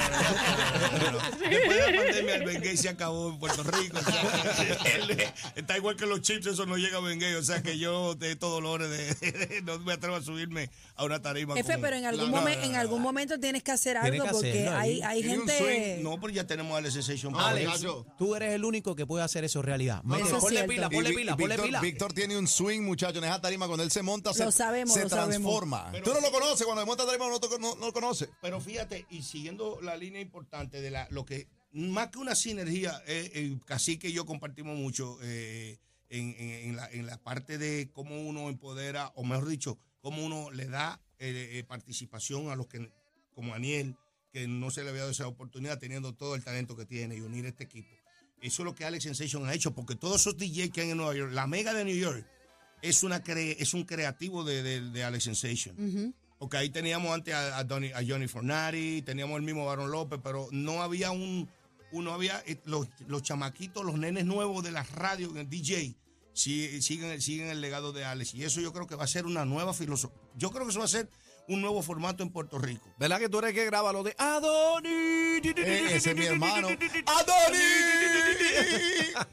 no, 0.89 1.11
no, 1.11 1.11
no. 1.11 1.49
Después 1.49 1.85
de 1.85 1.91
la 1.91 2.03
pandemia, 2.03 2.35
el 2.35 2.43
Bengay 2.45 2.77
se 2.77 2.89
acabó 2.89 3.29
en 3.29 3.39
Puerto 3.39 3.63
Rico. 3.63 3.97
o 3.99 4.01
sea, 4.01 4.77
él, 4.95 5.23
está 5.55 5.77
igual 5.77 5.95
que 5.95 6.05
los 6.07 6.21
chips, 6.21 6.47
eso 6.47 6.65
no 6.65 6.77
llega 6.77 6.97
a 6.97 7.01
Bengay. 7.01 7.35
O 7.35 7.43
sea 7.43 7.61
que 7.61 7.77
yo 7.77 8.15
de 8.15 8.31
estos 8.31 8.49
dolores 8.51 8.89
de, 8.89 9.61
no 9.61 9.77
me 9.79 9.93
atrevo 9.93 10.15
a 10.15 10.21
subirme 10.23 10.69
a 10.95 11.03
una 11.05 11.21
tarima. 11.21 11.57
Efe, 11.57 11.77
pero 11.77 11.95
en 11.95 12.05
algún, 12.05 12.31
No, 12.31 12.37
no, 12.37 12.47
momen- 12.47 12.57
no, 12.57 12.63
en 12.63 12.75
algún 12.75 13.01
momento 13.01 13.39
tienes 13.39 13.61
que 13.63 13.71
hacer 13.71 13.97
algo 13.97 14.23
que 14.25 14.31
porque 14.31 14.49
hacerlo 14.49 14.77
hay, 14.77 15.01
hay 15.03 15.23
gente. 15.23 15.99
No, 16.01 16.19
pero 16.19 16.33
ya 16.33 16.45
tenemos 16.47 16.73
a 16.73 16.77
Alex 16.77 16.93
Sensation. 16.95 17.35
Alex, 17.35 17.85
tú 18.17 18.35
eres 18.35 18.53
el 18.53 18.65
único 18.65 18.95
que 18.95 19.05
puede 19.05 19.23
hacer 19.23 19.43
eso 19.43 19.61
realidad. 19.61 20.01
Eso 20.19 20.39
ponle 20.39 20.57
cierto. 20.57 20.67
pila, 20.73 20.89
ponle 20.89 21.13
pila, 21.13 21.31
y 21.33 21.35
ponle 21.35 21.47
Víctor, 21.55 21.65
pila. 21.65 21.81
Víctor 21.81 22.13
tiene 22.13 22.37
un 22.37 22.47
swing, 22.47 22.81
muchacho, 22.81 23.19
en 23.19 23.25
esa 23.25 23.39
tarima. 23.39 23.67
Cuando 23.67 23.83
él 23.83 23.91
se 23.91 24.01
monta, 24.01 24.33
se, 24.39 24.45
Lo 24.45 24.51
sabemos, 24.51 24.93
se 24.93 25.03
lo 25.03 25.09
sabemos. 25.09 25.51
transforma. 25.51 25.91
Tú 26.03 26.13
no 26.13 26.21
lo 26.21 26.31
conoces, 26.31 26.65
cuando 26.65 26.81
se 26.81 26.85
monta 26.87 27.05
tarima 27.05 27.27
no, 27.27 27.39
no- 27.59 27.75
no 27.75 27.85
lo 27.87 27.93
conoces. 27.93 28.29
Pero 28.41 28.59
fíjate, 28.59 29.05
y 29.09 29.21
siguiendo 29.23 29.79
la 29.81 29.95
línea 29.95 30.21
importante 30.21 30.81
de 30.81 30.91
la, 30.91 31.07
lo 31.11 31.25
que, 31.25 31.47
más 31.71 32.09
que 32.09 32.17
una 32.19 32.35
sinergia, 32.35 33.01
eh, 33.05 33.31
eh, 33.33 33.57
Cacique 33.65 34.09
y 34.09 34.13
yo 34.13 34.25
compartimos 34.25 34.77
mucho 34.77 35.17
eh, 35.21 35.77
en, 36.09 36.35
en- 36.39 36.69
en 36.69 36.75
la, 36.75 36.89
en 36.91 37.05
la 37.05 37.17
parte 37.17 37.57
de 37.57 37.89
cómo 37.93 38.19
uno 38.21 38.49
empodera, 38.49 39.11
o 39.15 39.23
mejor 39.23 39.47
dicho, 39.47 39.77
cómo 40.01 40.25
uno 40.25 40.49
le 40.51 40.65
da 40.67 40.99
eh, 41.19 41.49
eh, 41.59 41.63
participación 41.65 42.49
a 42.49 42.55
los 42.55 42.67
que, 42.67 42.91
como 43.35 43.53
Aniel, 43.53 43.95
que 44.31 44.47
no 44.47 44.71
se 44.71 44.83
le 44.83 44.89
había 44.89 45.01
dado 45.01 45.11
esa 45.11 45.27
oportunidad 45.27 45.79
teniendo 45.79 46.13
todo 46.13 46.35
el 46.35 46.43
talento 46.43 46.75
que 46.75 46.85
tiene 46.85 47.15
y 47.15 47.21
unir 47.21 47.45
este 47.45 47.63
equipo. 47.65 47.89
Eso 48.41 48.61
es 48.61 48.65
lo 48.65 48.73
que 48.73 48.85
Alex 48.85 49.03
Sensation 49.03 49.45
ha 49.49 49.53
hecho, 49.53 49.71
porque 49.73 49.95
todos 49.95 50.21
esos 50.21 50.37
DJs 50.37 50.71
que 50.71 50.81
hay 50.81 50.91
en 50.91 50.97
Nueva 50.97 51.13
York, 51.13 51.33
la 51.33 51.45
mega 51.45 51.73
de 51.73 51.83
New 51.83 51.95
York, 51.97 52.25
es, 52.81 53.03
una 53.03 53.23
cre- 53.23 53.55
es 53.59 53.73
un 53.73 53.83
creativo 53.83 54.43
de, 54.43 54.63
de- 54.63 54.81
de 54.89 55.03
Alex 55.03 55.23
Sensation. 55.25 55.75
Porque 56.37 56.55
ahí 56.57 56.69
teníamos 56.69 57.11
antes 57.13 57.33
a, 57.33 57.57
a 57.57 57.63
Donny- 57.67 57.91
a 57.93 58.01
Johnny 58.07 58.27
Fornari, 58.27 59.01
teníamos 59.01 59.35
el 59.37 59.43
mismo 59.43 59.65
Baron 59.65 59.91
López, 59.91 60.19
pero 60.23 60.47
no 60.51 60.81
había 60.81 61.11
un, 61.11 61.49
uno 61.91 62.13
había 62.13 62.41
eh, 62.47 62.61
los, 62.65 62.87
los 63.07 63.23
chamaquitos, 63.23 63.83
los 63.85 63.97
nenes 63.97 64.25
nuevos 64.25 64.63
de 64.63 64.71
las 64.71 64.89
radios, 64.91 65.35
el 65.35 65.49
DJ, 65.49 65.95
siguen, 66.81 67.21
siguen 67.21 67.47
el 67.47 67.59
legado 67.61 67.91
de 67.91 68.05
Alex. 68.05 68.33
Y 68.35 68.43
eso 68.45 68.61
yo 68.61 68.71
creo 68.71 68.87
que 68.87 68.95
va 68.95 69.03
a 69.03 69.07
ser 69.07 69.25
una 69.25 69.43
nueva 69.43 69.73
filosofía. 69.73 70.17
Yo 70.37 70.51
creo 70.51 70.63
que 70.63 70.69
eso 70.69 70.79
va 70.79 70.85
a 70.85 70.89
ser 70.89 71.09
un 71.49 71.61
nuevo 71.61 71.81
formato 71.81 72.23
en 72.23 72.29
Puerto 72.29 72.59
Rico. 72.59 72.87
¿Verdad 72.97 73.19
que 73.19 73.27
tú 73.27 73.39
eres 73.39 73.49
el 73.49 73.55
que 73.55 73.65
graba 73.65 73.91
lo 73.91 74.03
de 74.03 74.15
Adoni? 74.17 74.87
Eh, 74.89 75.87
ese 75.93 76.11
es 76.11 76.15
mi 76.15 76.25
hermano. 76.25 76.67
¿Tú 76.67 76.75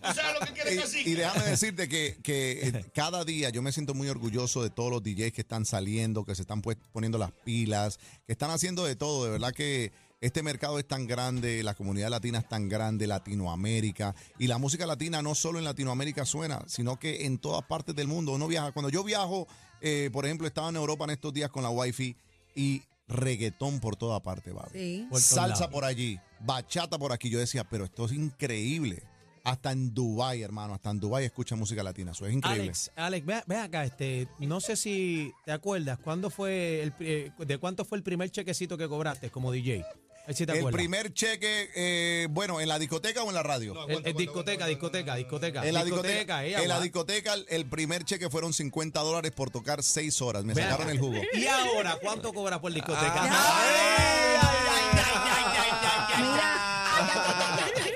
¿Sabes 0.02 0.40
lo 0.40 0.46
que 0.46 0.52
quiere 0.54 0.74
Y, 0.74 0.78
Cacique? 0.78 1.10
y 1.10 1.14
déjame 1.14 1.44
decirte 1.44 1.88
que, 1.88 2.16
que, 2.22 2.68
eh, 2.68 2.84
cada 2.94 3.24
día 3.24 3.50
yo 3.50 3.60
me 3.60 3.70
siento 3.70 3.92
muy 3.92 4.08
orgulloso 4.08 4.62
de 4.62 4.70
todos 4.70 4.90
los 4.90 5.02
DJs 5.02 5.32
que 5.32 5.42
están 5.42 5.66
saliendo, 5.66 6.24
que 6.24 6.34
se 6.34 6.42
están 6.42 6.62
poniendo 6.62 7.18
las 7.18 7.32
pilas, 7.32 7.98
que 8.26 8.32
están 8.32 8.50
haciendo 8.50 8.84
de 8.84 8.96
todo. 8.96 9.24
De 9.24 9.30
verdad 9.32 9.52
que 9.52 9.92
este 10.20 10.42
mercado 10.42 10.78
es 10.78 10.88
tan 10.88 11.06
grande, 11.06 11.62
la 11.62 11.74
comunidad 11.74 12.08
latina 12.08 12.38
es 12.38 12.48
tan 12.48 12.68
grande, 12.68 13.06
Latinoamérica. 13.06 14.14
Y 14.38 14.46
la 14.46 14.58
música 14.58 14.86
latina 14.86 15.20
no 15.22 15.34
solo 15.34 15.58
en 15.58 15.64
Latinoamérica 15.64 16.24
suena, 16.24 16.64
sino 16.66 16.98
que 16.98 17.26
en 17.26 17.38
todas 17.38 17.64
partes 17.64 17.94
del 17.94 18.08
mundo. 18.08 18.32
Uno 18.32 18.48
viaja. 18.48 18.72
Cuando 18.72 18.88
yo 18.88 19.04
viajo, 19.04 19.46
eh, 19.80 20.10
por 20.12 20.24
ejemplo, 20.24 20.46
estaba 20.46 20.70
en 20.70 20.76
Europa 20.76 21.04
en 21.04 21.10
estos 21.10 21.32
días 21.34 21.50
con 21.50 21.62
la 21.62 21.70
Wi-Fi 21.70 22.16
y 22.54 22.82
reggaetón 23.08 23.78
por 23.78 23.96
toda 23.96 24.22
parte. 24.22 24.52
Sí. 24.72 25.06
Todos 25.10 25.22
Salsa 25.22 25.68
por 25.70 25.84
allí, 25.84 26.18
bachata 26.40 26.98
por 26.98 27.12
aquí. 27.12 27.28
Yo 27.28 27.38
decía, 27.38 27.64
pero 27.64 27.84
esto 27.84 28.06
es 28.06 28.12
increíble. 28.12 29.02
Hasta 29.44 29.70
en 29.70 29.94
Dubai, 29.94 30.42
hermano, 30.42 30.74
hasta 30.74 30.90
en 30.90 30.98
Dubai 30.98 31.24
escucha 31.24 31.54
música 31.54 31.82
latina. 31.84 32.10
Eso 32.12 32.26
es 32.26 32.32
increíble. 32.32 32.62
Alex, 32.64 32.90
Alex, 32.96 33.26
ve, 33.26 33.42
ve 33.46 33.56
acá, 33.58 33.84
este, 33.84 34.26
no 34.40 34.60
sé 34.60 34.74
si 34.74 35.32
te 35.44 35.52
acuerdas, 35.52 36.00
¿cuándo 36.00 36.30
fue 36.30 36.82
el, 36.82 36.92
eh, 36.98 37.30
de 37.38 37.58
cuánto 37.58 37.84
fue 37.84 37.98
el 37.98 38.02
primer 38.02 38.28
chequecito 38.30 38.76
que 38.76 38.88
cobraste 38.88 39.30
como 39.30 39.52
DJ? 39.52 39.84
El 40.26 40.50
acuerdas. 40.58 40.72
primer 40.72 41.12
cheque, 41.14 41.70
eh, 41.74 42.26
bueno, 42.30 42.60
¿en 42.60 42.68
la 42.68 42.78
discoteca 42.78 43.22
o 43.22 43.28
en 43.28 43.34
la 43.34 43.42
radio? 43.42 43.86
El- 43.88 44.04
el 44.06 44.14
discoteca, 44.16 44.66
discoteca, 44.66 45.14
discoteca. 45.14 45.66
en 45.66 45.72
la 45.74 45.84
discoteca, 45.84 46.44
eh, 46.44 46.54
en 46.62 46.68
la 46.68 46.80
discoteca 46.80 47.34
el- 47.48 47.66
primer 47.66 48.04
cheque 48.04 48.28
fueron 48.28 48.52
50 48.52 49.00
dólares 49.00 49.30
por 49.32 49.50
tocar 49.50 49.82
6 49.82 50.20
horas. 50.22 50.44
Me 50.44 50.54
sacaron 50.54 50.90
el 50.90 50.98
jugo. 50.98 51.20
¿Y 51.34 51.46
ahora 51.46 51.98
cuánto 52.02 52.32
cobra 52.32 52.60
por 52.60 52.72
discoteca? 52.72 53.30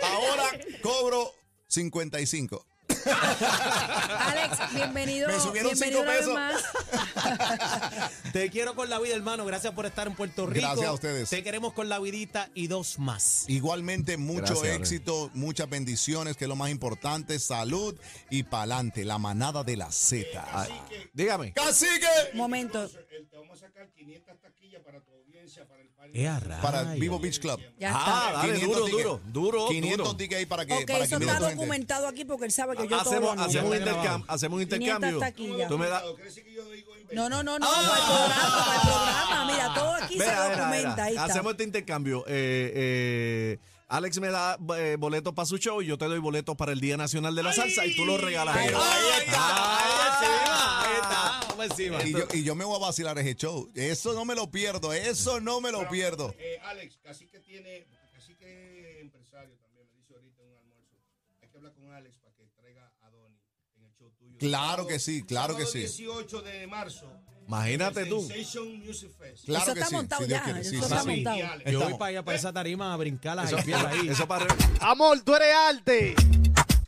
Ahora 0.02 0.44
cobro 0.82 1.32
55. 1.68 2.64
Alex, 3.06 4.74
bienvenido. 4.74 5.28
Me 5.28 5.40
subieron 5.40 5.72
bienvenido 5.72 6.02
cinco 6.02 6.12
pesos. 6.12 6.34
más. 6.34 8.10
Te 8.32 8.50
quiero 8.50 8.74
con 8.74 8.88
la 8.88 8.98
vida, 8.98 9.14
hermano. 9.14 9.44
Gracias 9.44 9.72
por 9.74 9.86
estar 9.86 10.06
en 10.06 10.14
Puerto 10.14 10.46
Rico. 10.46 10.66
Gracias 10.66 10.86
a 10.86 10.92
ustedes. 10.92 11.30
Te 11.30 11.42
queremos 11.42 11.72
con 11.72 11.88
la 11.88 11.98
vidita 11.98 12.50
y 12.54 12.66
dos 12.66 12.98
más. 12.98 13.44
Igualmente, 13.48 14.16
mucho 14.16 14.60
Gracias, 14.60 14.76
éxito, 14.76 15.30
muchas 15.34 15.68
bendiciones, 15.68 16.36
que 16.36 16.44
es 16.44 16.48
lo 16.48 16.56
más 16.56 16.70
importante, 16.70 17.38
salud 17.38 17.98
y 18.30 18.42
pa'lante, 18.44 19.04
la 19.04 19.18
manada 19.18 19.64
de 19.64 19.76
la 19.76 19.90
Z. 19.90 20.68
Dígame. 21.12 21.52
¡Cacique! 21.52 22.06
Momento. 22.34 22.88
Te 23.10 23.36
vamos 23.36 23.60
a 23.60 23.66
sacar 23.66 23.88
500 23.90 24.38
taquillas 24.40 24.82
para 24.84 25.00
tu 25.00 25.10
audiencia, 25.12 25.66
para 25.66 25.82
el 25.82 25.88
party. 25.88 26.12
¡Eh! 26.24 26.30
Para 26.62 26.82
Vivo 26.94 27.18
Beach 27.18 27.40
Club. 27.40 27.58
Ya 27.76 27.90
Ah, 27.92 28.26
está. 28.28 28.46
dale, 28.46 28.60
duro, 28.60 28.84
tickets. 28.84 29.02
duro, 29.02 29.20
duro, 29.26 29.68
500 29.68 29.98
duro. 29.98 30.16
tickets 30.16 30.38
ahí 30.38 30.46
para 30.46 30.64
que, 30.64 30.72
Ok, 30.74 30.86
para 30.86 30.98
eso 31.04 31.16
500 31.18 31.20
está 31.34 31.38
gente. 31.48 31.54
documentado 31.56 32.06
aquí 32.06 32.24
porque 32.24 32.44
él 32.44 32.52
sabe 32.52 32.76
que 32.76 32.84
yo 32.84 32.88
todo 32.90 33.00
Hacemos, 33.00 33.36
lo 33.36 33.42
hacemos, 33.42 33.70
un 33.72 33.76
intercambio, 33.78 34.24
hacemos 34.28 34.60
un 34.60 34.66
500 34.68 34.78
intercambio. 34.78 35.18
taquillas. 35.18 35.68
Tú 35.68 35.78
me 35.78 35.88
das. 35.88 36.02
¿Quiere 36.02 36.22
decir 36.24 36.44
que? 36.44 37.14
No, 37.14 37.28
no, 37.28 37.42
no, 37.42 37.58
no, 37.58 37.66
para 37.66 37.80
el 37.98 38.04
programa, 38.06 38.64
para 38.64 38.74
el 38.76 38.80
programa. 38.82 39.44
Mira, 39.50 39.64
todo 39.66 39.69
aquí 40.10 40.18
se 40.18 40.24
Mira, 40.24 40.48
mira, 40.48 40.56
documenta. 40.56 40.90
mira. 40.90 41.04
Ahí 41.04 41.12
está. 41.14 41.24
Hacemos 41.24 41.52
este 41.52 41.64
intercambio. 41.64 42.24
Eh, 42.26 42.72
eh, 42.74 43.58
Alex 43.88 44.20
me 44.20 44.28
da 44.30 44.56
eh, 44.76 44.96
boletos 44.98 45.34
para 45.34 45.46
su 45.46 45.58
show 45.58 45.82
y 45.82 45.86
yo 45.86 45.98
te 45.98 46.04
doy 46.04 46.18
boletos 46.20 46.54
para 46.56 46.72
el 46.72 46.80
Día 46.80 46.96
Nacional 46.96 47.34
de 47.34 47.42
la 47.42 47.52
Salsa 47.52 47.84
y 47.86 47.96
tú 47.96 48.04
los 48.04 48.20
regalas. 48.20 48.56
Ahí 48.56 48.68
está. 48.68 48.78
Ahí 48.78 49.24
está, 49.26 50.82
ahí 50.82 50.94
está. 50.94 51.40
Vamos 51.48 51.64
encima. 51.66 52.04
Y 52.04 52.12
yo, 52.12 52.24
y 52.32 52.44
yo 52.44 52.54
me 52.54 52.64
voy 52.64 52.76
a 52.76 52.78
vacilar 52.78 53.18
ese 53.18 53.34
show. 53.34 53.68
Eso 53.74 54.12
no 54.14 54.24
me 54.24 54.34
lo 54.36 54.48
pierdo, 54.50 54.92
eso 54.92 55.40
no 55.40 55.60
me 55.60 55.72
lo 55.72 55.88
pierdo. 55.88 56.32
Eh, 56.38 56.58
Alex, 56.64 56.98
casi 57.02 57.26
que 57.26 57.40
tiene, 57.40 57.86
casi 58.12 58.34
que 58.36 59.00
empresario 59.00 59.56
también, 59.58 59.88
me 59.92 59.98
dice 59.98 60.14
ahorita 60.14 60.40
en 60.42 60.50
un 60.50 60.56
almuerzo. 60.58 60.96
Hay 61.42 61.48
que 61.48 61.56
hablar 61.56 61.72
con 61.74 61.92
Alex 61.92 62.16
para 62.18 62.34
que 62.36 62.44
traiga 62.56 62.92
a 63.02 63.10
Donny 63.10 63.36
en 63.76 63.84
el 63.84 63.92
show 63.98 64.10
tuyo. 64.16 64.38
Claro 64.38 64.86
que 64.86 65.00
sí, 65.00 65.24
claro 65.24 65.56
que 65.56 65.66
sí. 65.66 65.78
18 65.80 66.42
de 66.42 66.66
marzo. 66.68 67.12
Imagínate 67.50 68.06
tú. 68.06 68.20
Sensation 68.26 68.78
Music 68.78 69.10
Fest. 69.18 69.44
Claro 69.44 69.64
Eso 69.64 69.74
que 69.74 69.80
está 69.80 69.88
sí, 69.90 69.94
montado 69.96 70.22
si 70.22 70.28
Dios 70.28 70.38
ya, 70.38 70.44
quiere. 70.44 70.60
eso 70.60 70.70
Sí, 70.70 70.76
está 70.76 71.00
sí, 71.02 71.08
montado. 71.08 71.36
Yo 71.38 71.46
voy 71.48 71.72
Estamos. 71.72 71.98
para 71.98 72.08
allá, 72.10 72.22
para 72.24 72.36
esa 72.36 72.52
tarima, 72.52 72.94
a 72.94 72.96
brincar 72.96 73.36
las 73.36 73.46
Eso, 73.52 73.56
ahí. 73.88 74.08
eso 74.08 74.28
para. 74.28 74.46
Amor, 74.80 75.20
tú 75.22 75.34
eres 75.34 75.48
arte. 75.68 76.14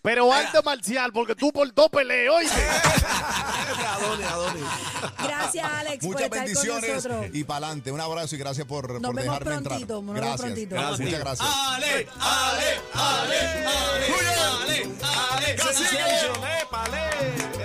Pero 0.02 0.32
arte 0.32 0.58
marcial, 0.64 1.12
porque 1.12 1.34
tú 1.36 1.52
por 1.52 1.72
dos 1.74 1.88
peleas, 1.88 2.34
oíste. 2.34 2.60
Adonis, 3.86 4.26
Adonis. 4.26 4.62
Gracias, 5.22 5.64
Alex, 5.64 6.04
Muchas 6.04 6.04
por 6.04 6.22
estar 6.22 6.28
con 6.30 6.38
bendiciones 6.38 6.94
nosotros. 7.04 7.26
y 7.32 7.44
para 7.44 7.66
adelante. 7.66 7.92
Un 7.92 8.00
abrazo 8.00 8.34
y 8.34 8.38
gracias 8.38 8.66
por, 8.66 8.90
Nos 8.94 9.02
por 9.02 9.14
vemos 9.14 9.38
dejarme 9.38 9.62
prontito, 9.62 9.94
nos 9.94 10.04
vemos 10.06 10.14
Gracias. 10.16 10.40
prontito. 10.40 10.74
Gracias, 10.74 11.00
Muchas 11.00 11.20
gracias. 11.20 11.48
Ale, 11.50 12.08
ale, 12.20 12.80
ale, 12.94 13.38
ale, 13.64 14.06
ale, 14.14 14.88
ale. 15.02 15.58
Sensation, 15.58 16.36
épale. 16.62 17.11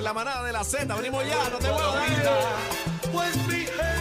La 0.07 0.13
manada 0.13 0.41
de 0.45 0.53
la 0.53 0.63
Z, 0.63 0.95
venimos 0.95 1.21
ya, 1.27 1.49
no 1.49 1.57
te 1.57 1.67
muevas. 1.67 2.09
Pues 3.11 3.35
mi 3.45 3.65
gente 3.65 3.96